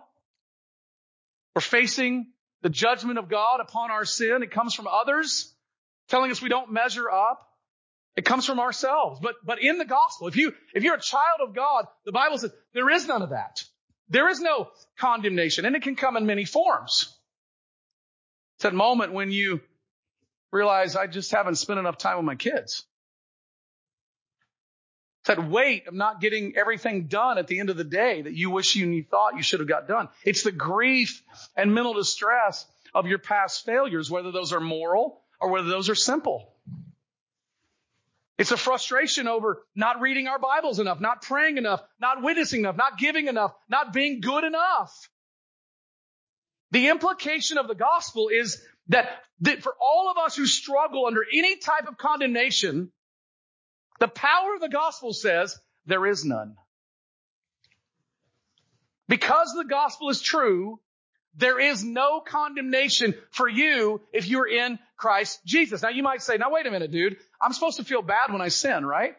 [1.54, 2.28] We're facing
[2.62, 4.42] the judgment of God upon our sin.
[4.42, 5.52] It comes from others
[6.08, 7.44] telling us we don't measure up.
[8.16, 9.20] It comes from ourselves.
[9.20, 12.38] But, but in the gospel, if you, if you're a child of God, the Bible
[12.38, 13.64] says there is none of that.
[14.08, 17.14] There is no condemnation and it can come in many forms.
[18.56, 19.60] It's that moment when you
[20.50, 22.84] realize I just haven't spent enough time with my kids
[25.28, 28.50] that weight of not getting everything done at the end of the day that you
[28.50, 30.08] wish you thought you should have got done.
[30.24, 31.22] It's the grief
[31.56, 35.94] and mental distress of your past failures, whether those are moral or whether those are
[35.94, 36.52] simple.
[38.38, 42.76] It's a frustration over not reading our Bibles enough, not praying enough, not witnessing enough,
[42.76, 45.10] not giving enough, not being good enough.
[46.70, 49.08] The implication of the gospel is that,
[49.40, 52.92] that for all of us who struggle under any type of condemnation,
[53.98, 56.56] the power of the gospel says there is none.
[59.08, 60.80] Because the gospel is true,
[61.34, 65.82] there is no condemnation for you if you're in Christ Jesus.
[65.82, 67.16] Now you might say, now wait a minute, dude.
[67.40, 69.14] I'm supposed to feel bad when I sin, right?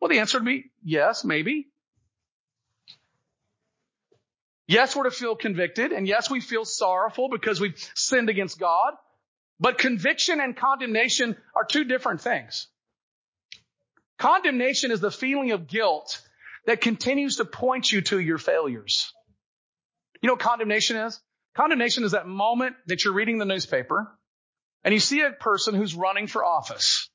[0.00, 1.68] Well, the answer would be yes, maybe.
[4.68, 8.94] Yes, we're to feel convicted, and yes, we feel sorrowful because we've sinned against God.
[9.60, 12.66] But conviction and condemnation are two different things.
[14.18, 16.22] Condemnation is the feeling of guilt
[16.66, 19.12] that continues to point you to your failures.
[20.20, 21.20] You know what condemnation is?
[21.54, 24.10] Condemnation is that moment that you're reading the newspaper
[24.84, 27.08] and you see a person who's running for office.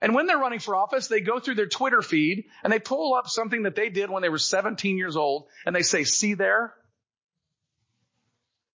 [0.00, 3.14] And when they're running for office, they go through their Twitter feed and they pull
[3.14, 6.34] up something that they did when they were 17 years old and they say, see
[6.34, 6.72] there?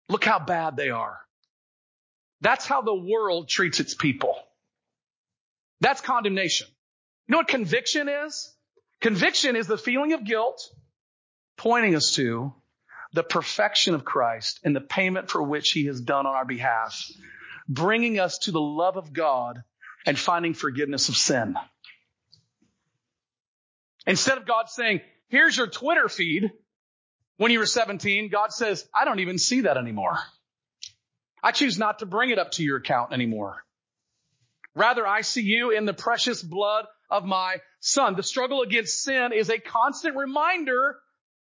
[0.08, 1.18] Look how bad they are.
[2.40, 4.34] That's how the world treats its people.
[5.80, 6.66] That's condemnation.
[7.30, 8.52] You know what conviction is?
[9.00, 10.68] Conviction is the feeling of guilt
[11.56, 12.52] pointing us to
[13.12, 17.00] the perfection of Christ and the payment for which he has done on our behalf,
[17.68, 19.62] bringing us to the love of God
[20.04, 21.54] and finding forgiveness of sin.
[24.08, 26.50] Instead of God saying, here's your Twitter feed
[27.36, 30.18] when you were 17, God says, I don't even see that anymore.
[31.44, 33.62] I choose not to bring it up to your account anymore.
[34.74, 38.14] Rather, I see you in the precious blood of my son.
[38.16, 40.96] The struggle against sin is a constant reminder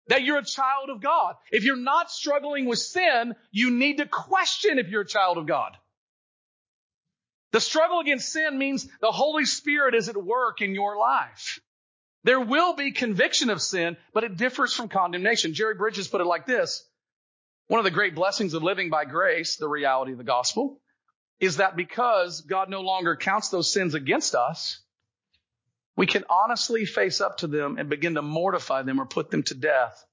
[0.08, 1.36] that you're a child of God.
[1.52, 5.46] If you're not struggling with sin, you need to question if you're a child of
[5.46, 5.76] God.
[7.52, 11.60] The struggle against sin means the Holy Spirit is at work in your life.
[12.24, 15.54] There will be conviction of sin, but it differs from condemnation.
[15.54, 16.84] Jerry Bridges put it like this.
[17.67, 20.82] One of the great blessings of living by grace, the reality of the gospel,
[21.39, 24.80] is that because God no longer counts those sins against us,
[25.97, 29.43] we can honestly face up to them and begin to mortify them or put them
[29.43, 30.05] to death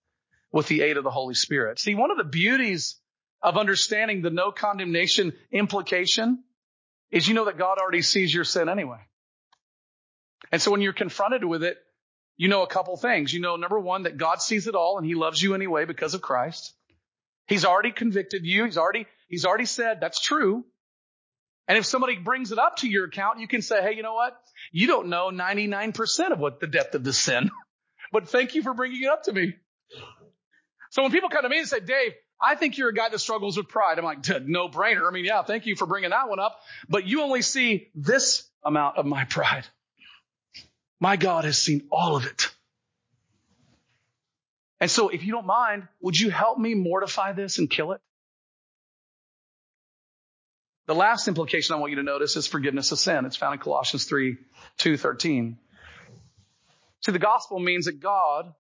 [0.51, 1.79] with the aid of the Holy Spirit.
[1.79, 2.97] See, one of the beauties
[3.42, 6.42] of understanding the no condemnation implication
[7.11, 9.01] is you know that God already sees your sin anyway.
[10.51, 11.77] And so when you're confronted with it,
[12.37, 13.33] you know a couple things.
[13.33, 16.14] You know, number one, that God sees it all and he loves you anyway because
[16.14, 16.73] of Christ.
[17.47, 18.64] He's already convicted you.
[18.64, 20.64] He's already, he's already said that's true.
[21.66, 24.14] And if somebody brings it up to your account, you can say, Hey, you know
[24.14, 24.38] what?
[24.72, 27.50] You don't know 99% of what the depth of the sin,
[28.12, 29.55] but thank you for bringing it up to me.
[30.90, 33.18] So when people come to me and say, Dave, I think you're a guy that
[33.18, 33.98] struggles with pride.
[33.98, 35.09] I'm like, no brainer.
[35.09, 38.48] I mean, yeah, thank you for bringing that one up, but you only see this
[38.64, 39.66] amount of my pride.
[41.00, 42.50] My God has seen all of it.
[44.81, 48.00] And so if you don't mind, would you help me mortify this and kill it?
[50.87, 53.25] The last implication I want you to notice is forgiveness of sin.
[53.25, 54.37] It's found in Colossians 3,
[54.79, 55.59] 2, 13.
[57.01, 58.53] See, the gospel means that God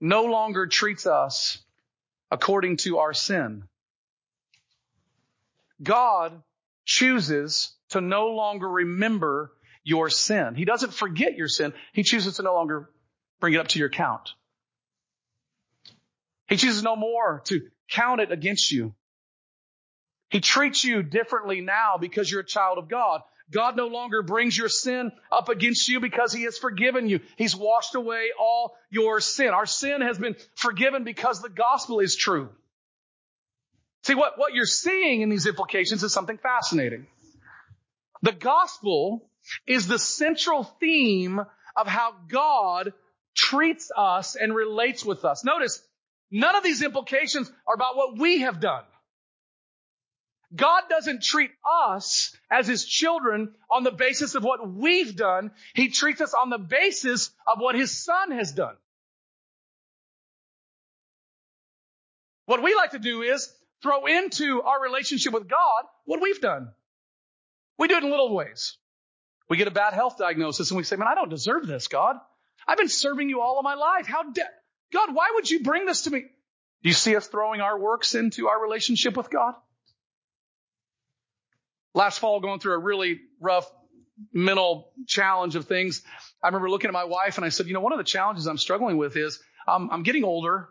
[0.00, 1.58] no longer treats us
[2.30, 3.64] according to our sin.
[5.82, 6.42] God
[6.84, 9.52] chooses to no longer remember
[9.84, 10.54] your sin.
[10.54, 11.72] He doesn't forget your sin.
[11.92, 12.90] He chooses to no longer
[13.40, 14.30] bring it up to your account.
[16.48, 18.94] He chooses no more to count it against you.
[20.28, 23.20] He treats you differently now because you're a child of God.
[23.52, 27.20] God no longer brings your sin up against you because he has forgiven you.
[27.36, 29.48] He's washed away all your sin.
[29.48, 32.48] Our sin has been forgiven because the gospel is true.
[34.02, 37.06] See, what, what you're seeing in these implications is something fascinating.
[38.22, 39.30] The gospel
[39.66, 41.40] is the central theme
[41.76, 42.92] of how God
[43.36, 45.44] treats us and relates with us.
[45.44, 45.80] Notice,
[46.30, 48.82] none of these implications are about what we have done.
[50.54, 51.50] God doesn't treat
[51.90, 55.50] us as his children on the basis of what we've done.
[55.74, 58.76] He treats us on the basis of what his son has done.
[62.46, 66.68] What we like to do is throw into our relationship with God what we've done.
[67.78, 68.76] We do it in little ways.
[69.48, 72.16] We get a bad health diagnosis and we say, man, I don't deserve this, God.
[72.66, 74.06] I've been serving you all of my life.
[74.06, 74.42] How de-
[74.92, 76.20] God, why would you bring this to me?
[76.20, 79.54] Do you see us throwing our works into our relationship with God?
[81.96, 83.68] Last fall going through a really rough
[84.32, 86.02] mental challenge of things.
[86.42, 88.46] I remember looking at my wife and I said, you know, one of the challenges
[88.46, 90.68] I'm struggling with is um, I'm getting older.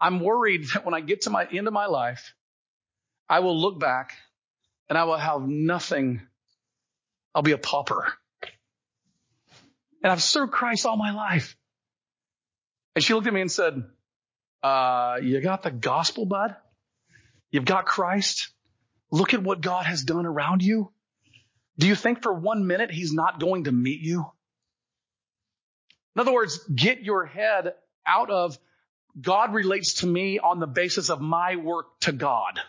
[0.00, 2.34] I'm worried that when I get to my end of my life,
[3.28, 4.12] I will look back
[4.88, 6.20] and I will have nothing.
[7.34, 8.12] I'll be a pauper.
[10.02, 11.56] And I've served Christ all my life.
[12.94, 13.84] And she looked at me and said,
[14.62, 16.56] uh, you got the gospel, bud?
[17.50, 18.48] You've got Christ?
[19.10, 20.90] Look at what God has done around you.
[21.78, 24.30] Do you think for one minute he's not going to meet you?
[26.14, 27.74] In other words, get your head
[28.06, 28.58] out of
[29.20, 32.60] God relates to me on the basis of my work to God.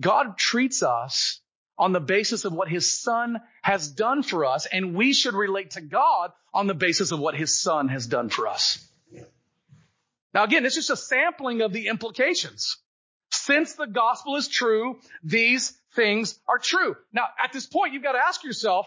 [0.00, 1.40] God treats us
[1.78, 5.72] on the basis of what his son has done for us, and we should relate
[5.72, 8.86] to God on the basis of what his son has done for us.
[10.32, 12.76] Now again, this is just a sampling of the implications.
[13.44, 16.96] Since the gospel is true, these things are true.
[17.12, 18.86] Now, at this point, you've got to ask yourself,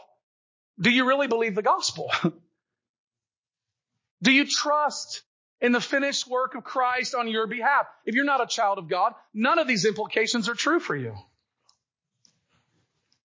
[0.80, 2.12] do you really believe the gospel?
[4.24, 5.22] do you trust
[5.62, 7.86] in the finished work of Christ on your behalf?
[8.04, 11.16] If you're not a child of God, none of these implications are true for you.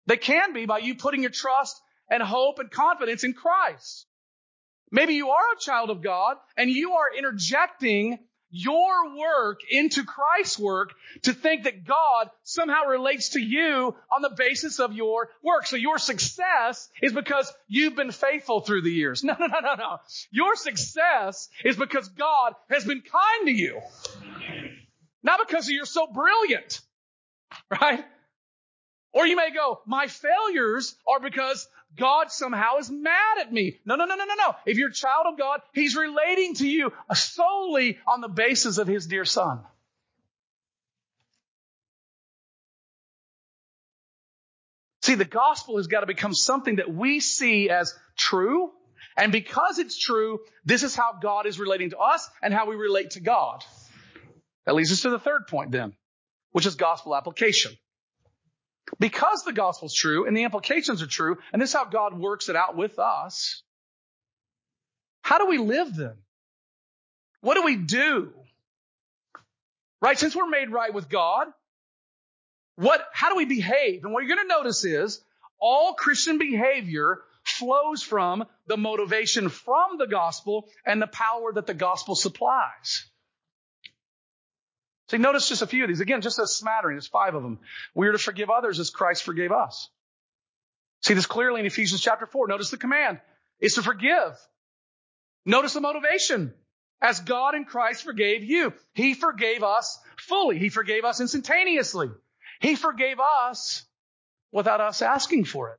[0.04, 1.80] They can be by you putting your trust
[2.10, 4.04] and hope and confidence in Christ.
[4.90, 8.18] Maybe you are a child of God and you are interjecting
[8.52, 10.92] your work into Christ's work
[11.22, 15.66] to think that God somehow relates to you on the basis of your work.
[15.66, 19.24] So your success is because you've been faithful through the years.
[19.32, 19.98] No, no, no, no, no.
[20.30, 23.80] Your success is because God has been kind to you.
[25.22, 26.80] Not because you're so brilliant,
[27.80, 28.04] right?
[29.12, 33.78] Or you may go, my failures are because God somehow is mad at me.
[33.84, 34.54] No, no, no, no, no, no.
[34.64, 38.86] If you're a child of God, He's relating to you solely on the basis of
[38.86, 39.60] His dear Son.
[45.02, 48.70] See, the gospel has got to become something that we see as true.
[49.16, 52.76] And because it's true, this is how God is relating to us and how we
[52.76, 53.62] relate to God.
[54.64, 55.92] That leads us to the third point then,
[56.52, 57.72] which is gospel application.
[58.98, 62.48] Because the gospel's true and the implications are true, and this is how God works
[62.48, 63.62] it out with us,
[65.22, 66.16] how do we live then?
[67.40, 68.32] What do we do?
[70.00, 70.18] Right?
[70.18, 71.48] Since we're made right with God,
[72.76, 74.04] what, how do we behave?
[74.04, 75.22] And what you're going to notice is
[75.60, 81.74] all Christian behavior flows from the motivation from the gospel and the power that the
[81.74, 83.06] gospel supplies.
[85.12, 86.00] See, notice just a few of these.
[86.00, 86.94] Again, just a smattering.
[86.94, 87.58] There's five of them.
[87.94, 89.90] We are to forgive others as Christ forgave us.
[91.02, 92.48] See this clearly in Ephesians chapter 4.
[92.48, 93.20] Notice the command
[93.60, 94.38] is to forgive.
[95.44, 96.54] Notice the motivation.
[97.02, 100.58] As God in Christ forgave you, He forgave us fully.
[100.58, 102.08] He forgave us instantaneously.
[102.62, 103.84] He forgave us
[104.50, 105.78] without us asking for it.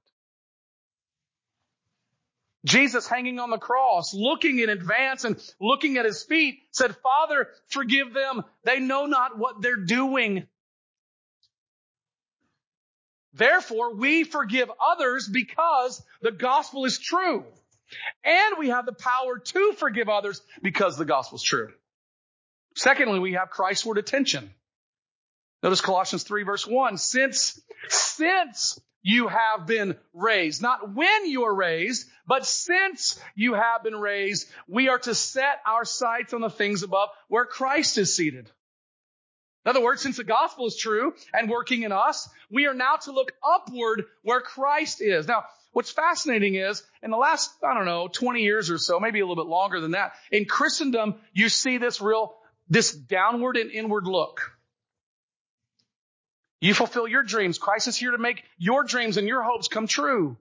[2.66, 7.48] Jesus hanging on the cross, looking in advance and looking at his feet, said, Father,
[7.68, 8.44] forgive them.
[8.64, 10.48] They know not what they're doing.
[13.34, 17.44] Therefore, we forgive others because the gospel is true.
[18.24, 21.70] And we have the power to forgive others because the gospel is true.
[22.76, 24.52] Secondly, we have Christ's word attention.
[25.62, 26.98] Notice Colossians 3 verse 1.
[26.98, 27.60] Since,
[27.90, 30.62] since you have been raised.
[30.62, 35.62] Not when you are raised, but since you have been raised, we are to set
[35.68, 38.50] our sights on the things above where Christ is seated.
[39.66, 42.96] In other words, since the gospel is true and working in us, we are now
[43.04, 45.28] to look upward where Christ is.
[45.28, 49.20] Now, what's fascinating is in the last, I don't know, 20 years or so, maybe
[49.20, 52.36] a little bit longer than that, in Christendom, you see this real,
[52.70, 54.53] this downward and inward look.
[56.64, 57.58] You fulfill your dreams.
[57.58, 60.38] Christ is here to make your dreams and your hopes come true.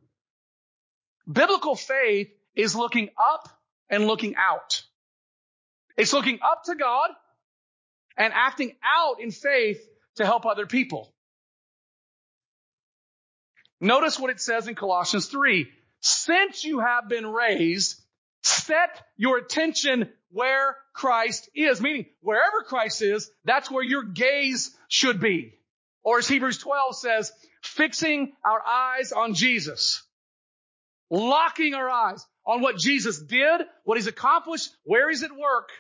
[1.30, 3.48] Biblical faith is looking up
[3.90, 4.84] and looking out.
[5.96, 7.10] It's looking up to God
[8.16, 11.12] and acting out in faith to help other people.
[13.80, 15.68] Notice what it says in Colossians 3.
[15.98, 18.00] Since you have been raised,
[18.44, 21.80] set your attention where Christ is.
[21.80, 25.58] Meaning, wherever Christ is, that's where your gaze should be.
[26.04, 27.32] Or as Hebrews 12 says,
[27.62, 30.02] fixing our eyes on Jesus.
[31.10, 35.70] Locking our eyes on what Jesus did, what he's accomplished, where he's at work.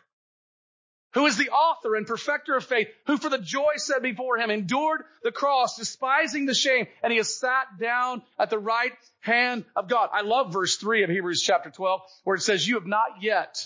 [1.14, 4.50] Who is the author and perfecter of faith, who for the joy set before him
[4.50, 9.66] endured the cross, despising the shame, and he has sat down at the right hand
[9.76, 10.08] of God.
[10.12, 13.62] I love verse 3 of Hebrews chapter 12, where it says, you have not yet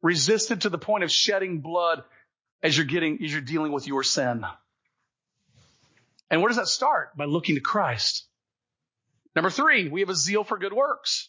[0.00, 2.04] resisted to the point of shedding blood
[2.62, 4.46] as you're getting, as you're dealing with your sin.
[6.30, 7.16] And where does that start?
[7.16, 8.26] By looking to Christ.
[9.34, 11.28] Number three, we have a zeal for good works.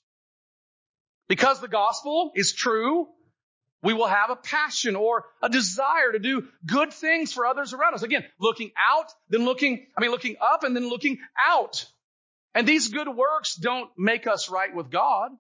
[1.28, 3.08] Because the gospel is true,
[3.82, 7.94] we will have a passion or a desire to do good things for others around
[7.94, 8.04] us.
[8.04, 11.86] Again, looking out, then looking, I mean, looking up and then looking out.
[12.56, 15.32] And these good works don't make us right with God.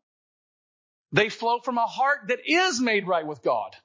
[1.12, 3.76] They flow from a heart that is made right with God.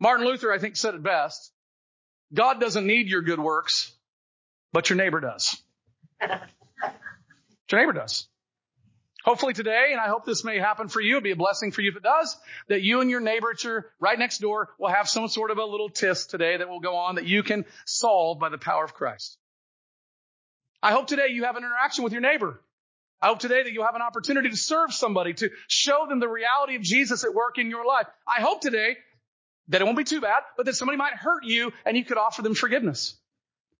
[0.00, 1.52] Martin Luther, I think, said it best.
[2.32, 3.92] God doesn't need your good works
[4.72, 5.60] but your neighbor does.
[6.20, 8.28] your neighbor does.
[9.24, 11.80] Hopefully today, and I hope this may happen for you, it'll be a blessing for
[11.80, 12.36] you if it does,
[12.68, 15.58] that you and your neighbor at your right next door will have some sort of
[15.58, 18.84] a little test today that will go on that you can solve by the power
[18.84, 19.38] of Christ.
[20.82, 22.60] I hope today you have an interaction with your neighbor.
[23.20, 26.28] I hope today that you'll have an opportunity to serve somebody, to show them the
[26.28, 28.08] reality of Jesus at work in your life.
[28.26, 28.96] I hope today
[29.68, 32.18] that it won't be too bad, but that somebody might hurt you and you could
[32.18, 33.16] offer them forgiveness.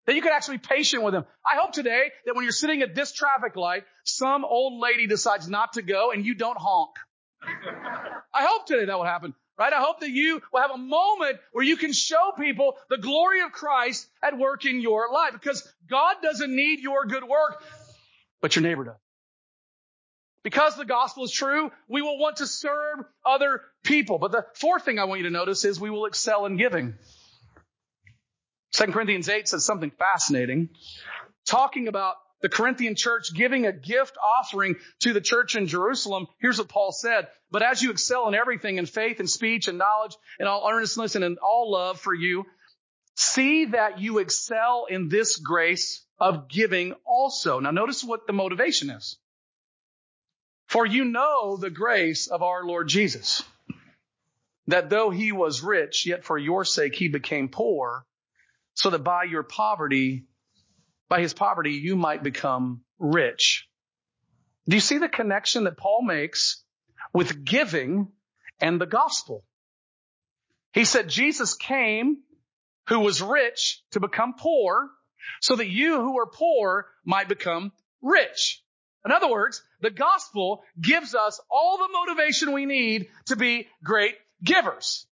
[0.06, 1.24] That you could actually be patient with them.
[1.46, 5.48] I hope today that when you're sitting at this traffic light, some old lady decides
[5.48, 6.90] not to go and you don't honk.
[8.34, 9.72] I hope today that will happen, right?
[9.72, 13.42] I hope that you will have a moment where you can show people the glory
[13.42, 17.62] of Christ at work in your life because God doesn't need your good work,
[18.40, 18.96] but your neighbor does.
[20.42, 24.18] Because the gospel is true, we will want to serve other people.
[24.18, 26.94] But the fourth thing I want you to notice is we will excel in giving.
[28.72, 30.70] 2 Corinthians 8 says something fascinating,
[31.46, 36.26] talking about the Corinthian church giving a gift offering to the church in Jerusalem.
[36.40, 37.28] Here's what Paul said.
[37.50, 41.14] But as you excel in everything, in faith and speech and knowledge and all earnestness
[41.14, 42.44] and in all love for you,
[43.14, 47.60] see that you excel in this grace of giving also.
[47.60, 49.18] Now notice what the motivation is.
[50.66, 53.42] For you know the grace of our Lord Jesus,
[54.68, 58.06] that though he was rich, yet for your sake he became poor,
[58.74, 60.26] so that by your poverty,
[61.08, 63.68] by his poverty, you might become rich.
[64.68, 66.62] Do you see the connection that Paul makes
[67.12, 68.08] with giving
[68.60, 69.44] and the gospel?
[70.72, 72.18] He said Jesus came
[72.88, 74.90] who was rich to become poor
[75.40, 78.62] so that you who are poor might become rich.
[79.04, 84.14] In other words, the gospel gives us all the motivation we need to be great
[84.42, 85.06] givers.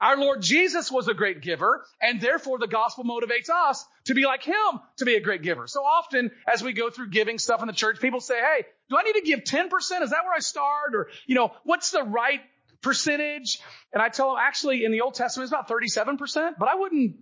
[0.00, 4.26] Our Lord Jesus was a great giver, and therefore the gospel motivates us to be
[4.26, 4.54] like him
[4.98, 5.66] to be a great giver.
[5.66, 8.98] So often, as we go through giving stuff in the church, people say, hey, do
[8.98, 9.70] I need to give 10%?
[10.02, 10.94] Is that where I start?
[10.94, 12.40] Or, you know, what's the right
[12.82, 13.58] percentage?
[13.92, 17.16] And I tell them, actually, in the Old Testament, it's about 37%, but I wouldn't,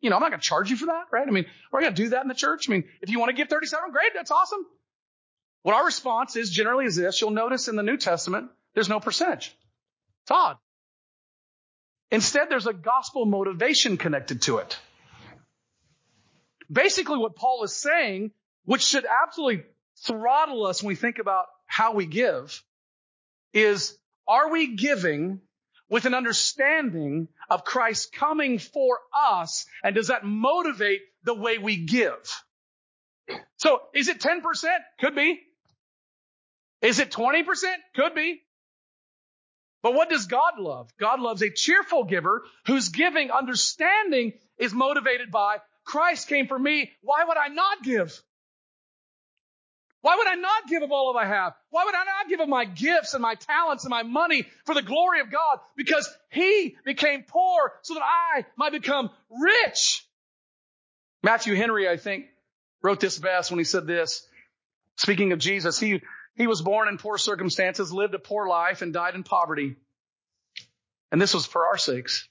[0.00, 1.26] you know, I'm not going to charge you for that, right?
[1.26, 2.68] I mean, we're going to do that in the church.
[2.68, 4.66] I mean, if you want to give 37, great, that's awesome.
[5.62, 7.20] What our response is generally is this.
[7.20, 9.56] You'll notice in the New Testament, there's no percentage.
[10.24, 10.56] It's odd.
[12.10, 14.78] Instead, there's a gospel motivation connected to it.
[16.70, 18.30] Basically, what Paul is saying,
[18.64, 19.64] which should absolutely
[20.04, 22.62] throttle us when we think about how we give,
[23.52, 23.96] is
[24.26, 25.40] are we giving
[25.88, 29.66] with an understanding of Christ coming for us?
[29.82, 32.42] And does that motivate the way we give?
[33.56, 34.42] So is it 10%?
[35.00, 35.40] Could be.
[36.80, 37.44] Is it 20%?
[37.96, 38.42] Could be.
[39.82, 40.90] But what does God love?
[40.98, 46.90] God loves a cheerful giver whose giving understanding is motivated by Christ came for me.
[47.02, 48.20] Why would I not give?
[50.00, 51.54] Why would I not give of all of I have?
[51.70, 54.74] Why would I not give of my gifts and my talents and my money for
[54.74, 55.58] the glory of God?
[55.76, 60.04] Because He became poor so that I might become rich.
[61.22, 62.26] Matthew Henry, I think,
[62.82, 64.26] wrote this best when he said this.
[64.96, 66.02] Speaking of Jesus, he
[66.38, 69.76] he was born in poor circumstances, lived a poor life, and died in poverty.
[71.12, 72.28] And this was for our sakes,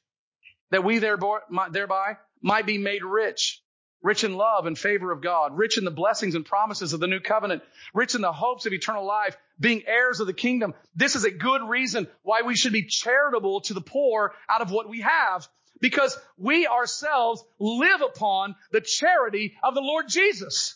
[0.72, 3.62] that we thereby might be made rich,
[4.02, 7.08] rich in love and favor of God, rich in the blessings and promises of the
[7.08, 10.74] new covenant, rich in the hopes of eternal life, being heirs of the kingdom.
[10.96, 14.72] This is a good reason why we should be charitable to the poor out of
[14.72, 15.48] what we have,
[15.82, 20.76] because we ourselves live upon the charity of the Lord Jesus.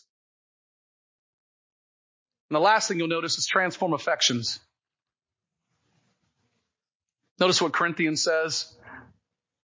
[2.52, 4.60] And the last thing you'll notice is transform affections.
[7.40, 8.70] Notice what Corinthians says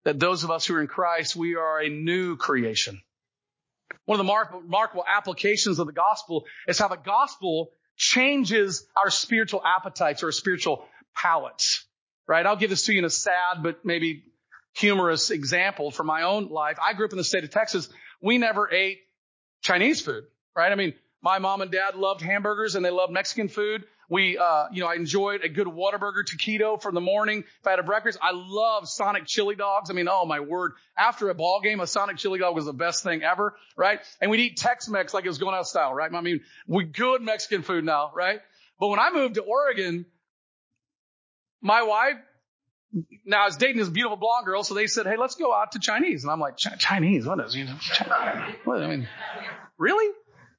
[0.05, 3.01] that those of us who are in Christ, we are a new creation.
[4.05, 9.63] One of the remarkable applications of the gospel is how the gospel changes our spiritual
[9.65, 10.85] appetites or our spiritual
[11.17, 11.87] palates,
[12.29, 12.45] right?
[12.45, 14.25] I'll give this to you in a sad but maybe
[14.75, 16.77] humorous example from my own life.
[16.87, 17.89] I grew up in the state of Texas.
[18.21, 18.99] We never ate
[19.63, 20.25] Chinese food,
[20.55, 20.71] right?
[20.71, 20.93] I mean,
[21.25, 23.85] my mom and dad loved hamburgers and they loved Mexican food.
[24.11, 27.45] We, uh, you know, I enjoyed a good Whataburger taquito for the morning.
[27.61, 29.89] If I had a breakfast, I love Sonic chili dogs.
[29.89, 30.73] I mean, oh my word.
[30.99, 34.01] After a ball game, a Sonic chili dog was the best thing ever, right?
[34.21, 36.13] And we'd eat Tex-Mex like it was going out of style, right?
[36.13, 38.41] I mean, we good Mexican food now, right?
[38.79, 40.05] But when I moved to Oregon,
[41.63, 42.17] my wife,
[43.25, 45.73] now I was dating this beautiful blonde girl, so they said, "Hey, let's go out
[45.73, 47.27] to Chinese." And I'm like, "Chinese?
[47.27, 47.77] What is you know?
[47.81, 48.57] Chinese?
[48.65, 49.09] What, I mean,
[49.79, 50.13] really?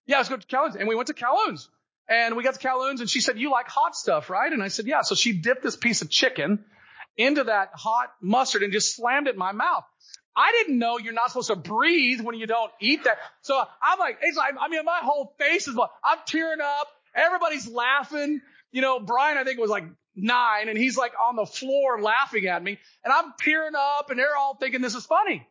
[0.07, 0.75] Yeah, let's go to Kowloon's.
[0.75, 1.69] And we went to Kowloon's.
[2.07, 4.51] And we got to Kowloon's and she said, you like hot stuff, right?
[4.51, 5.01] And I said, yeah.
[5.01, 6.63] So she dipped this piece of chicken
[7.17, 9.83] into that hot mustard and just slammed it in my mouth.
[10.35, 13.17] I didn't know you're not supposed to breathe when you don't eat that.
[13.41, 16.87] So I'm like, it's like, I mean, my whole face is, I'm tearing up.
[17.15, 18.41] Everybody's laughing.
[18.71, 19.85] You know, Brian, I think was like
[20.15, 24.19] nine and he's like on the floor laughing at me and I'm tearing up and
[24.19, 25.47] they're all thinking this is funny.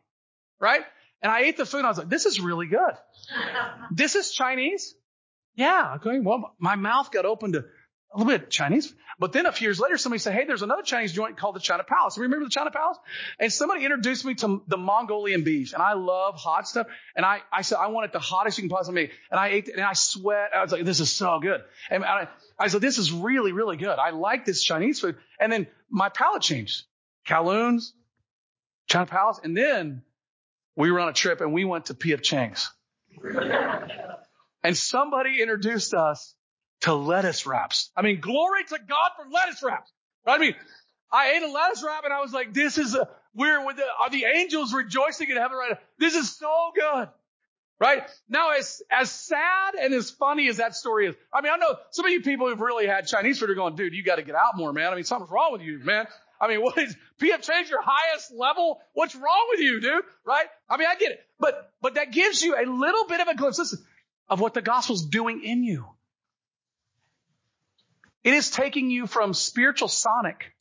[0.59, 0.81] Right?
[1.21, 2.93] And I ate the food and I was like, this is really good.
[3.91, 4.95] this is Chinese?
[5.55, 5.95] Yeah.
[5.95, 6.19] Okay.
[6.19, 7.65] Well, my mouth got open to
[8.13, 8.93] a little bit Chinese.
[9.17, 11.59] But then a few years later, somebody said, Hey, there's another Chinese joint called the
[11.59, 12.17] China Palace.
[12.17, 12.97] Remember the China Palace?
[13.39, 16.87] And somebody introduced me to the Mongolian beef and I love hot stuff.
[17.15, 19.11] And I, I said, I want it the hottest you can possibly make.
[19.31, 20.51] And I ate it and I sweat.
[20.53, 21.61] I was like, this is so good.
[21.89, 22.27] And I,
[22.59, 23.97] I said, this is really, really good.
[23.97, 25.15] I like this Chinese food.
[25.39, 26.83] And then my palate changed.
[27.25, 27.93] Kowloon's,
[28.87, 29.39] China Palace.
[29.43, 30.03] And then
[30.75, 32.21] we were on a trip and we went to P.F.
[32.21, 32.69] Chang's.
[34.63, 36.35] and somebody introduced us
[36.81, 37.91] to lettuce wraps.
[37.95, 39.91] I mean, glory to God for lettuce wraps.
[40.25, 40.35] Right?
[40.35, 40.55] I mean,
[41.11, 43.83] I ate a lettuce wrap and I was like, this is a, we're with the,
[44.01, 45.79] are the angels rejoicing in heaven right now?
[45.97, 47.09] This is so good.
[47.77, 48.03] Right?
[48.29, 51.75] Now, as, as sad and as funny as that story is, I mean, I know
[51.91, 54.23] some of you people who've really had Chinese food are going, dude, you got to
[54.23, 54.93] get out more, man.
[54.93, 56.07] I mean, something's wrong with you, man.
[56.39, 58.79] I mean, what is PF Chang's your highest level?
[58.93, 60.03] What's wrong with you, dude?
[60.25, 60.45] Right?
[60.69, 63.35] I mean, I get it, but, but that gives you a little bit of a
[63.35, 63.79] glimpse listen,
[64.29, 65.85] of what the gospel's doing in you.
[68.23, 70.51] It is taking you from spiritual Sonic,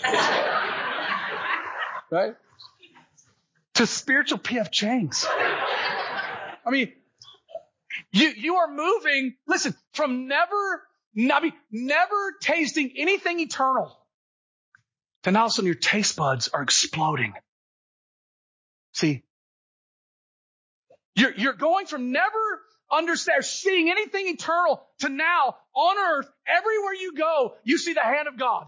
[2.10, 2.36] right?
[3.74, 5.26] To spiritual PF Chang's.
[5.28, 6.92] I mean,
[8.12, 10.84] you, you are moving, listen, from never,
[11.16, 13.97] I mean, never tasting anything eternal
[15.26, 17.34] now all of a sudden your taste buds are exploding.
[18.94, 19.24] See,
[21.14, 27.14] you're, you're going from never understand, seeing anything eternal to now on earth, everywhere you
[27.14, 28.66] go, you see the hand of God.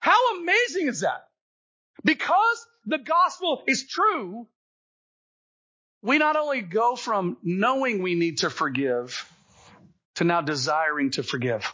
[0.00, 1.26] How amazing is that?
[2.04, 4.46] Because the gospel is true,
[6.02, 9.26] we not only go from knowing we need to forgive
[10.16, 11.72] to now desiring to forgive.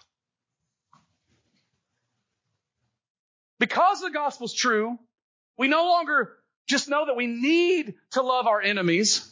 [3.59, 4.99] Because the gospel's true,
[5.59, 6.33] we no longer
[6.67, 9.31] just know that we need to love our enemies.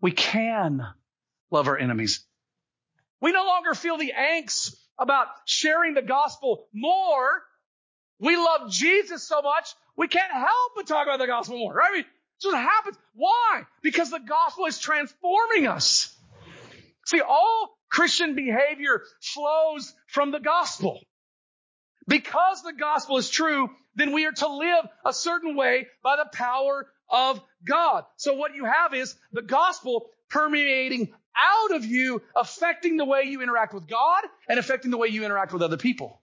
[0.00, 0.86] We can
[1.50, 2.24] love our enemies.
[3.20, 7.42] We no longer feel the angst about sharing the gospel more.
[8.18, 11.90] We love Jesus so much, we can't help but talk about the gospel more, right?
[11.90, 12.96] I mean, that's what happens.
[13.14, 13.62] Why?
[13.82, 16.16] Because the gospel is transforming us.
[17.06, 21.00] See, all Christian behavior flows from the gospel.
[22.06, 26.26] Because the gospel is true, then we are to live a certain way by the
[26.32, 28.04] power of God.
[28.16, 33.42] So what you have is the gospel permeating out of you, affecting the way you
[33.42, 36.20] interact with God and affecting the way you interact with other people.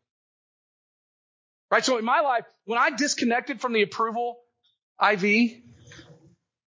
[1.71, 1.85] Right?
[1.85, 4.39] So in my life, when I disconnected from the approval
[5.01, 5.51] IV,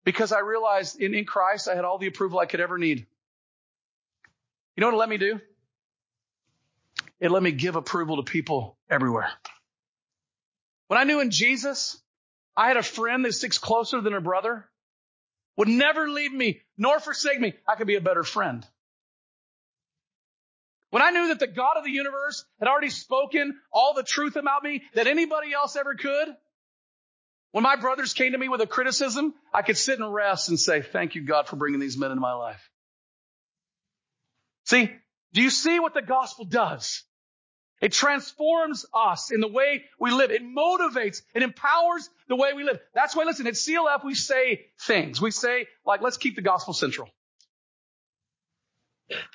[0.04, 3.06] because I realized in, in Christ I had all the approval I could ever need.
[4.76, 5.40] You know what it let me do?
[7.22, 9.30] It let me give approval to people everywhere.
[10.88, 11.96] When I knew in Jesus,
[12.56, 14.68] I had a friend that sticks closer than a brother,
[15.56, 17.54] would never leave me nor forsake me.
[17.66, 18.66] I could be a better friend.
[20.90, 24.34] When I knew that the God of the universe had already spoken all the truth
[24.34, 26.28] about me that anybody else ever could,
[27.52, 30.58] when my brothers came to me with a criticism, I could sit and rest and
[30.58, 32.68] say, thank you, God, for bringing these men into my life.
[34.64, 34.90] See,
[35.32, 37.04] do you see what the gospel does?
[37.82, 40.30] It transforms us in the way we live.
[40.30, 42.78] It motivates, it empowers the way we live.
[42.94, 45.20] That's why, listen, at CLF, we say things.
[45.20, 47.08] We say, like, let's keep the gospel central.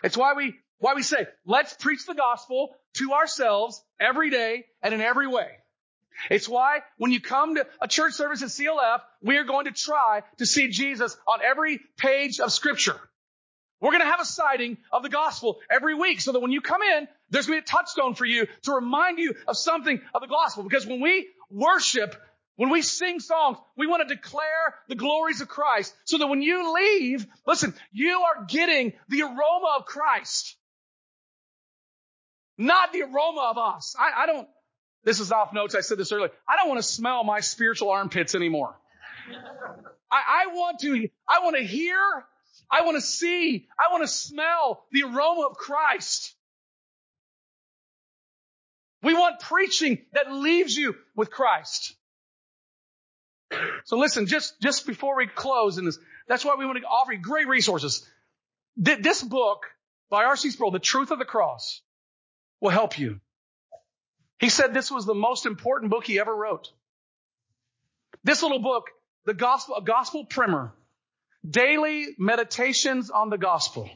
[0.01, 4.93] It's why we, why we say, let's preach the gospel to ourselves every day and
[4.93, 5.49] in every way.
[6.31, 9.71] It's why when you come to a church service at CLF, we are going to
[9.71, 12.99] try to see Jesus on every page of scripture.
[13.79, 16.61] We're going to have a sighting of the gospel every week so that when you
[16.61, 20.01] come in, there's going to be a touchstone for you to remind you of something
[20.15, 20.63] of the gospel.
[20.63, 22.15] Because when we worship,
[22.55, 26.41] when we sing songs, we want to declare the glories of Christ so that when
[26.41, 30.55] you leave, listen, you are getting the aroma of Christ.
[32.57, 33.95] Not the aroma of us.
[33.99, 34.47] I, I don't,
[35.03, 35.75] this is off notes.
[35.75, 36.31] I said this earlier.
[36.49, 38.75] I don't want to smell my spiritual armpits anymore.
[40.11, 41.99] I, I want to, I want to hear
[42.69, 46.35] I want to see, I want to smell the aroma of Christ.
[49.01, 51.95] We want preaching that leaves you with Christ.
[53.85, 55.97] So listen, just, just before we close in this,
[56.27, 58.05] that's why we want to offer you great resources.
[58.75, 59.65] This book
[60.09, 60.51] by R.C.
[60.51, 61.81] Sproul, The Truth of the Cross,
[62.59, 63.19] will help you.
[64.39, 66.71] He said this was the most important book he ever wrote.
[68.23, 68.87] This little book,
[69.25, 70.73] the gospel, a gospel primer,
[71.49, 73.89] Daily meditations on the gospel.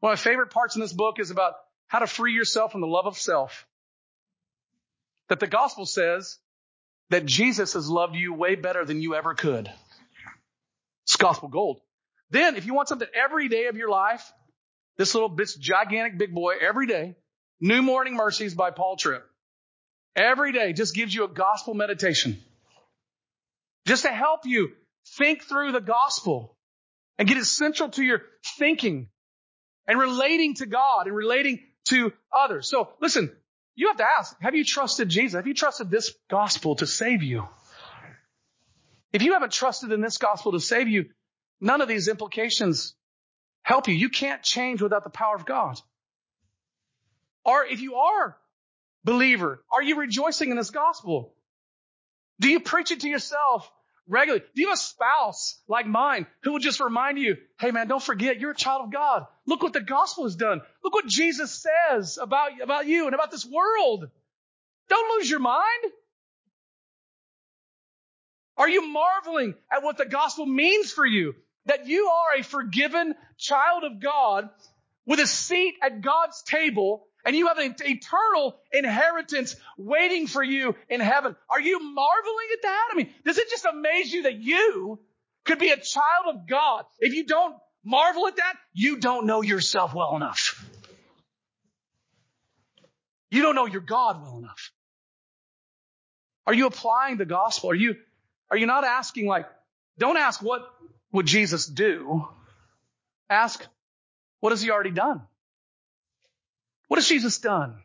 [0.00, 1.54] One of my favorite parts in this book is about
[1.88, 3.66] how to free yourself from the love of self.
[5.28, 6.38] That the gospel says
[7.10, 9.70] that Jesus has loved you way better than you ever could.
[11.04, 11.80] It's gospel gold.
[12.30, 14.30] Then, if you want something every day of your life,
[14.96, 17.16] this little, this gigantic big boy every day,
[17.60, 19.24] New Morning Mercies by Paul Tripp.
[20.14, 22.38] Every day just gives you a gospel meditation.
[23.86, 24.72] Just to help you
[25.16, 26.56] Think through the gospel
[27.18, 28.22] and get it central to your
[28.58, 29.08] thinking
[29.86, 32.68] and relating to God and relating to others.
[32.68, 33.32] So listen,
[33.74, 35.36] you have to ask, have you trusted Jesus?
[35.36, 37.48] Have you trusted this gospel to save you?
[39.12, 41.06] If you haven't trusted in this gospel to save you,
[41.60, 42.94] none of these implications
[43.62, 43.94] help you.
[43.94, 45.80] You can't change without the power of God.
[47.44, 48.36] Or if you are
[49.04, 51.34] believer, are you rejoicing in this gospel?
[52.40, 53.70] Do you preach it to yourself
[54.08, 54.44] regularly?
[54.54, 58.02] Do you have a spouse like mine who will just remind you, hey man, don't
[58.02, 59.26] forget you're a child of God.
[59.46, 60.60] Look what the gospel has done.
[60.82, 64.08] Look what Jesus says about, about you and about this world.
[64.88, 65.92] Don't lose your mind.
[68.56, 71.34] Are you marveling at what the gospel means for you?
[71.66, 74.48] That you are a forgiven child of God
[75.06, 80.74] with a seat at God's table and you have an eternal inheritance waiting for you
[80.88, 81.36] in heaven.
[81.50, 82.88] Are you marveling at that?
[82.90, 84.98] I mean, does it just amaze you that you
[85.44, 86.86] could be a child of God?
[87.00, 87.54] If you don't
[87.84, 90.66] marvel at that, you don't know yourself well enough.
[93.30, 94.72] You don't know your God well enough.
[96.46, 97.72] Are you applying the gospel?
[97.72, 97.96] Are you,
[98.50, 99.44] are you not asking like,
[99.98, 100.66] don't ask what
[101.12, 102.26] would Jesus do?
[103.28, 103.62] Ask,
[104.40, 105.20] what has he already done?
[106.88, 107.82] What has Jesus done?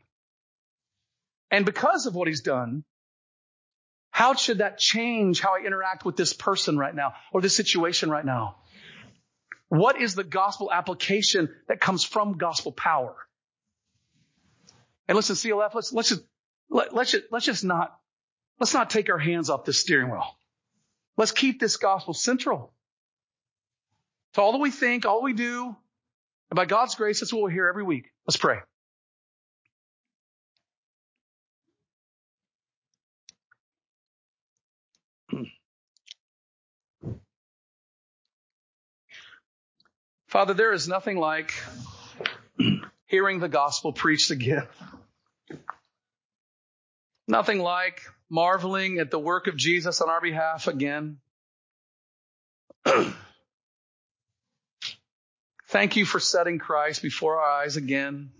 [1.52, 2.84] And because of what he's done,
[4.10, 8.10] how should that change how I interact with this person right now or this situation
[8.10, 8.56] right now?
[9.70, 13.16] What is the gospel application that comes from gospel power?
[15.08, 16.24] And listen, CLF, let's, let's just,
[16.70, 18.00] let, let's just, let's just not,
[18.60, 20.26] let's not take our hands off this steering wheel.
[21.18, 22.72] Let's keep this gospel central.
[24.34, 25.76] To all that we think, all we do,
[26.50, 28.12] and by God's grace, that's what we'll hear every week.
[28.28, 28.60] Let's pray.
[40.28, 41.54] Father, there is nothing like
[43.06, 44.68] hearing the gospel preached again.
[47.28, 51.18] Nothing like marveling at the work of Jesus on our behalf again.
[55.68, 58.32] Thank you for setting Christ before our eyes again.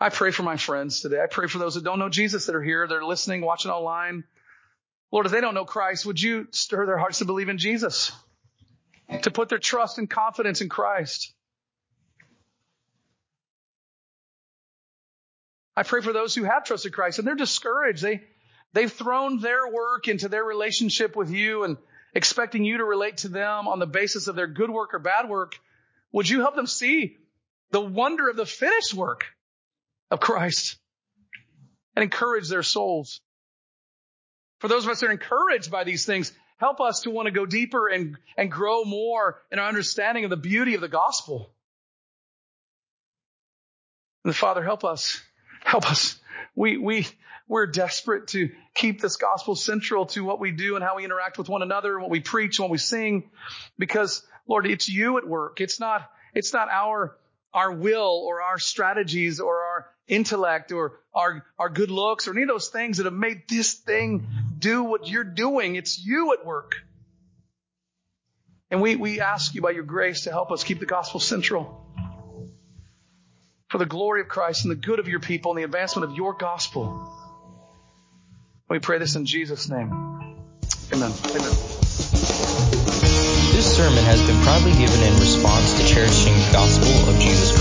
[0.00, 1.20] I pray for my friends today.
[1.20, 4.24] I pray for those that don't know Jesus that are here, they're listening, watching online.
[5.12, 8.10] Lord, if they don't know Christ, would you stir their hearts to believe in Jesus?
[9.22, 11.32] To put their trust and confidence in Christ.
[15.76, 18.02] I pray for those who have trusted Christ and they're discouraged.
[18.02, 18.22] They,
[18.72, 21.76] they've thrown their work into their relationship with you and
[22.14, 25.28] expecting you to relate to them on the basis of their good work or bad
[25.28, 25.58] work.
[26.12, 27.18] Would you help them see
[27.70, 29.26] the wonder of the finished work
[30.14, 30.78] of Christ
[31.94, 33.20] and encourage their souls?
[34.60, 37.32] For those of us that are encouraged by these things, help us to want to
[37.32, 41.50] go deeper and, and grow more in our understanding of the beauty of the gospel.
[44.24, 45.20] And the Father, help us.
[45.62, 46.18] Help us.
[46.54, 47.06] We, we,
[47.48, 51.36] we're desperate to keep this gospel central to what we do and how we interact
[51.36, 53.30] with one another and what we preach and what we sing.
[53.78, 55.60] Because, Lord, it's you at work.
[55.60, 57.16] It's not, it's not our,
[57.52, 62.42] our will or our strategies or our intellect or our, our good looks or any
[62.42, 64.26] of those things that have made this thing
[64.58, 65.76] do what you're doing.
[65.76, 66.76] It's you at work.
[68.70, 71.86] And we, we ask you by your grace to help us keep the gospel central
[73.68, 76.16] for the glory of Christ and the good of your people and the advancement of
[76.16, 77.12] your gospel.
[78.68, 79.90] We pray this in Jesus' name.
[80.92, 81.12] Amen.
[81.12, 81.54] Amen.
[83.54, 87.56] This sermon has been proudly given in response to cherishing the gospel of Jesus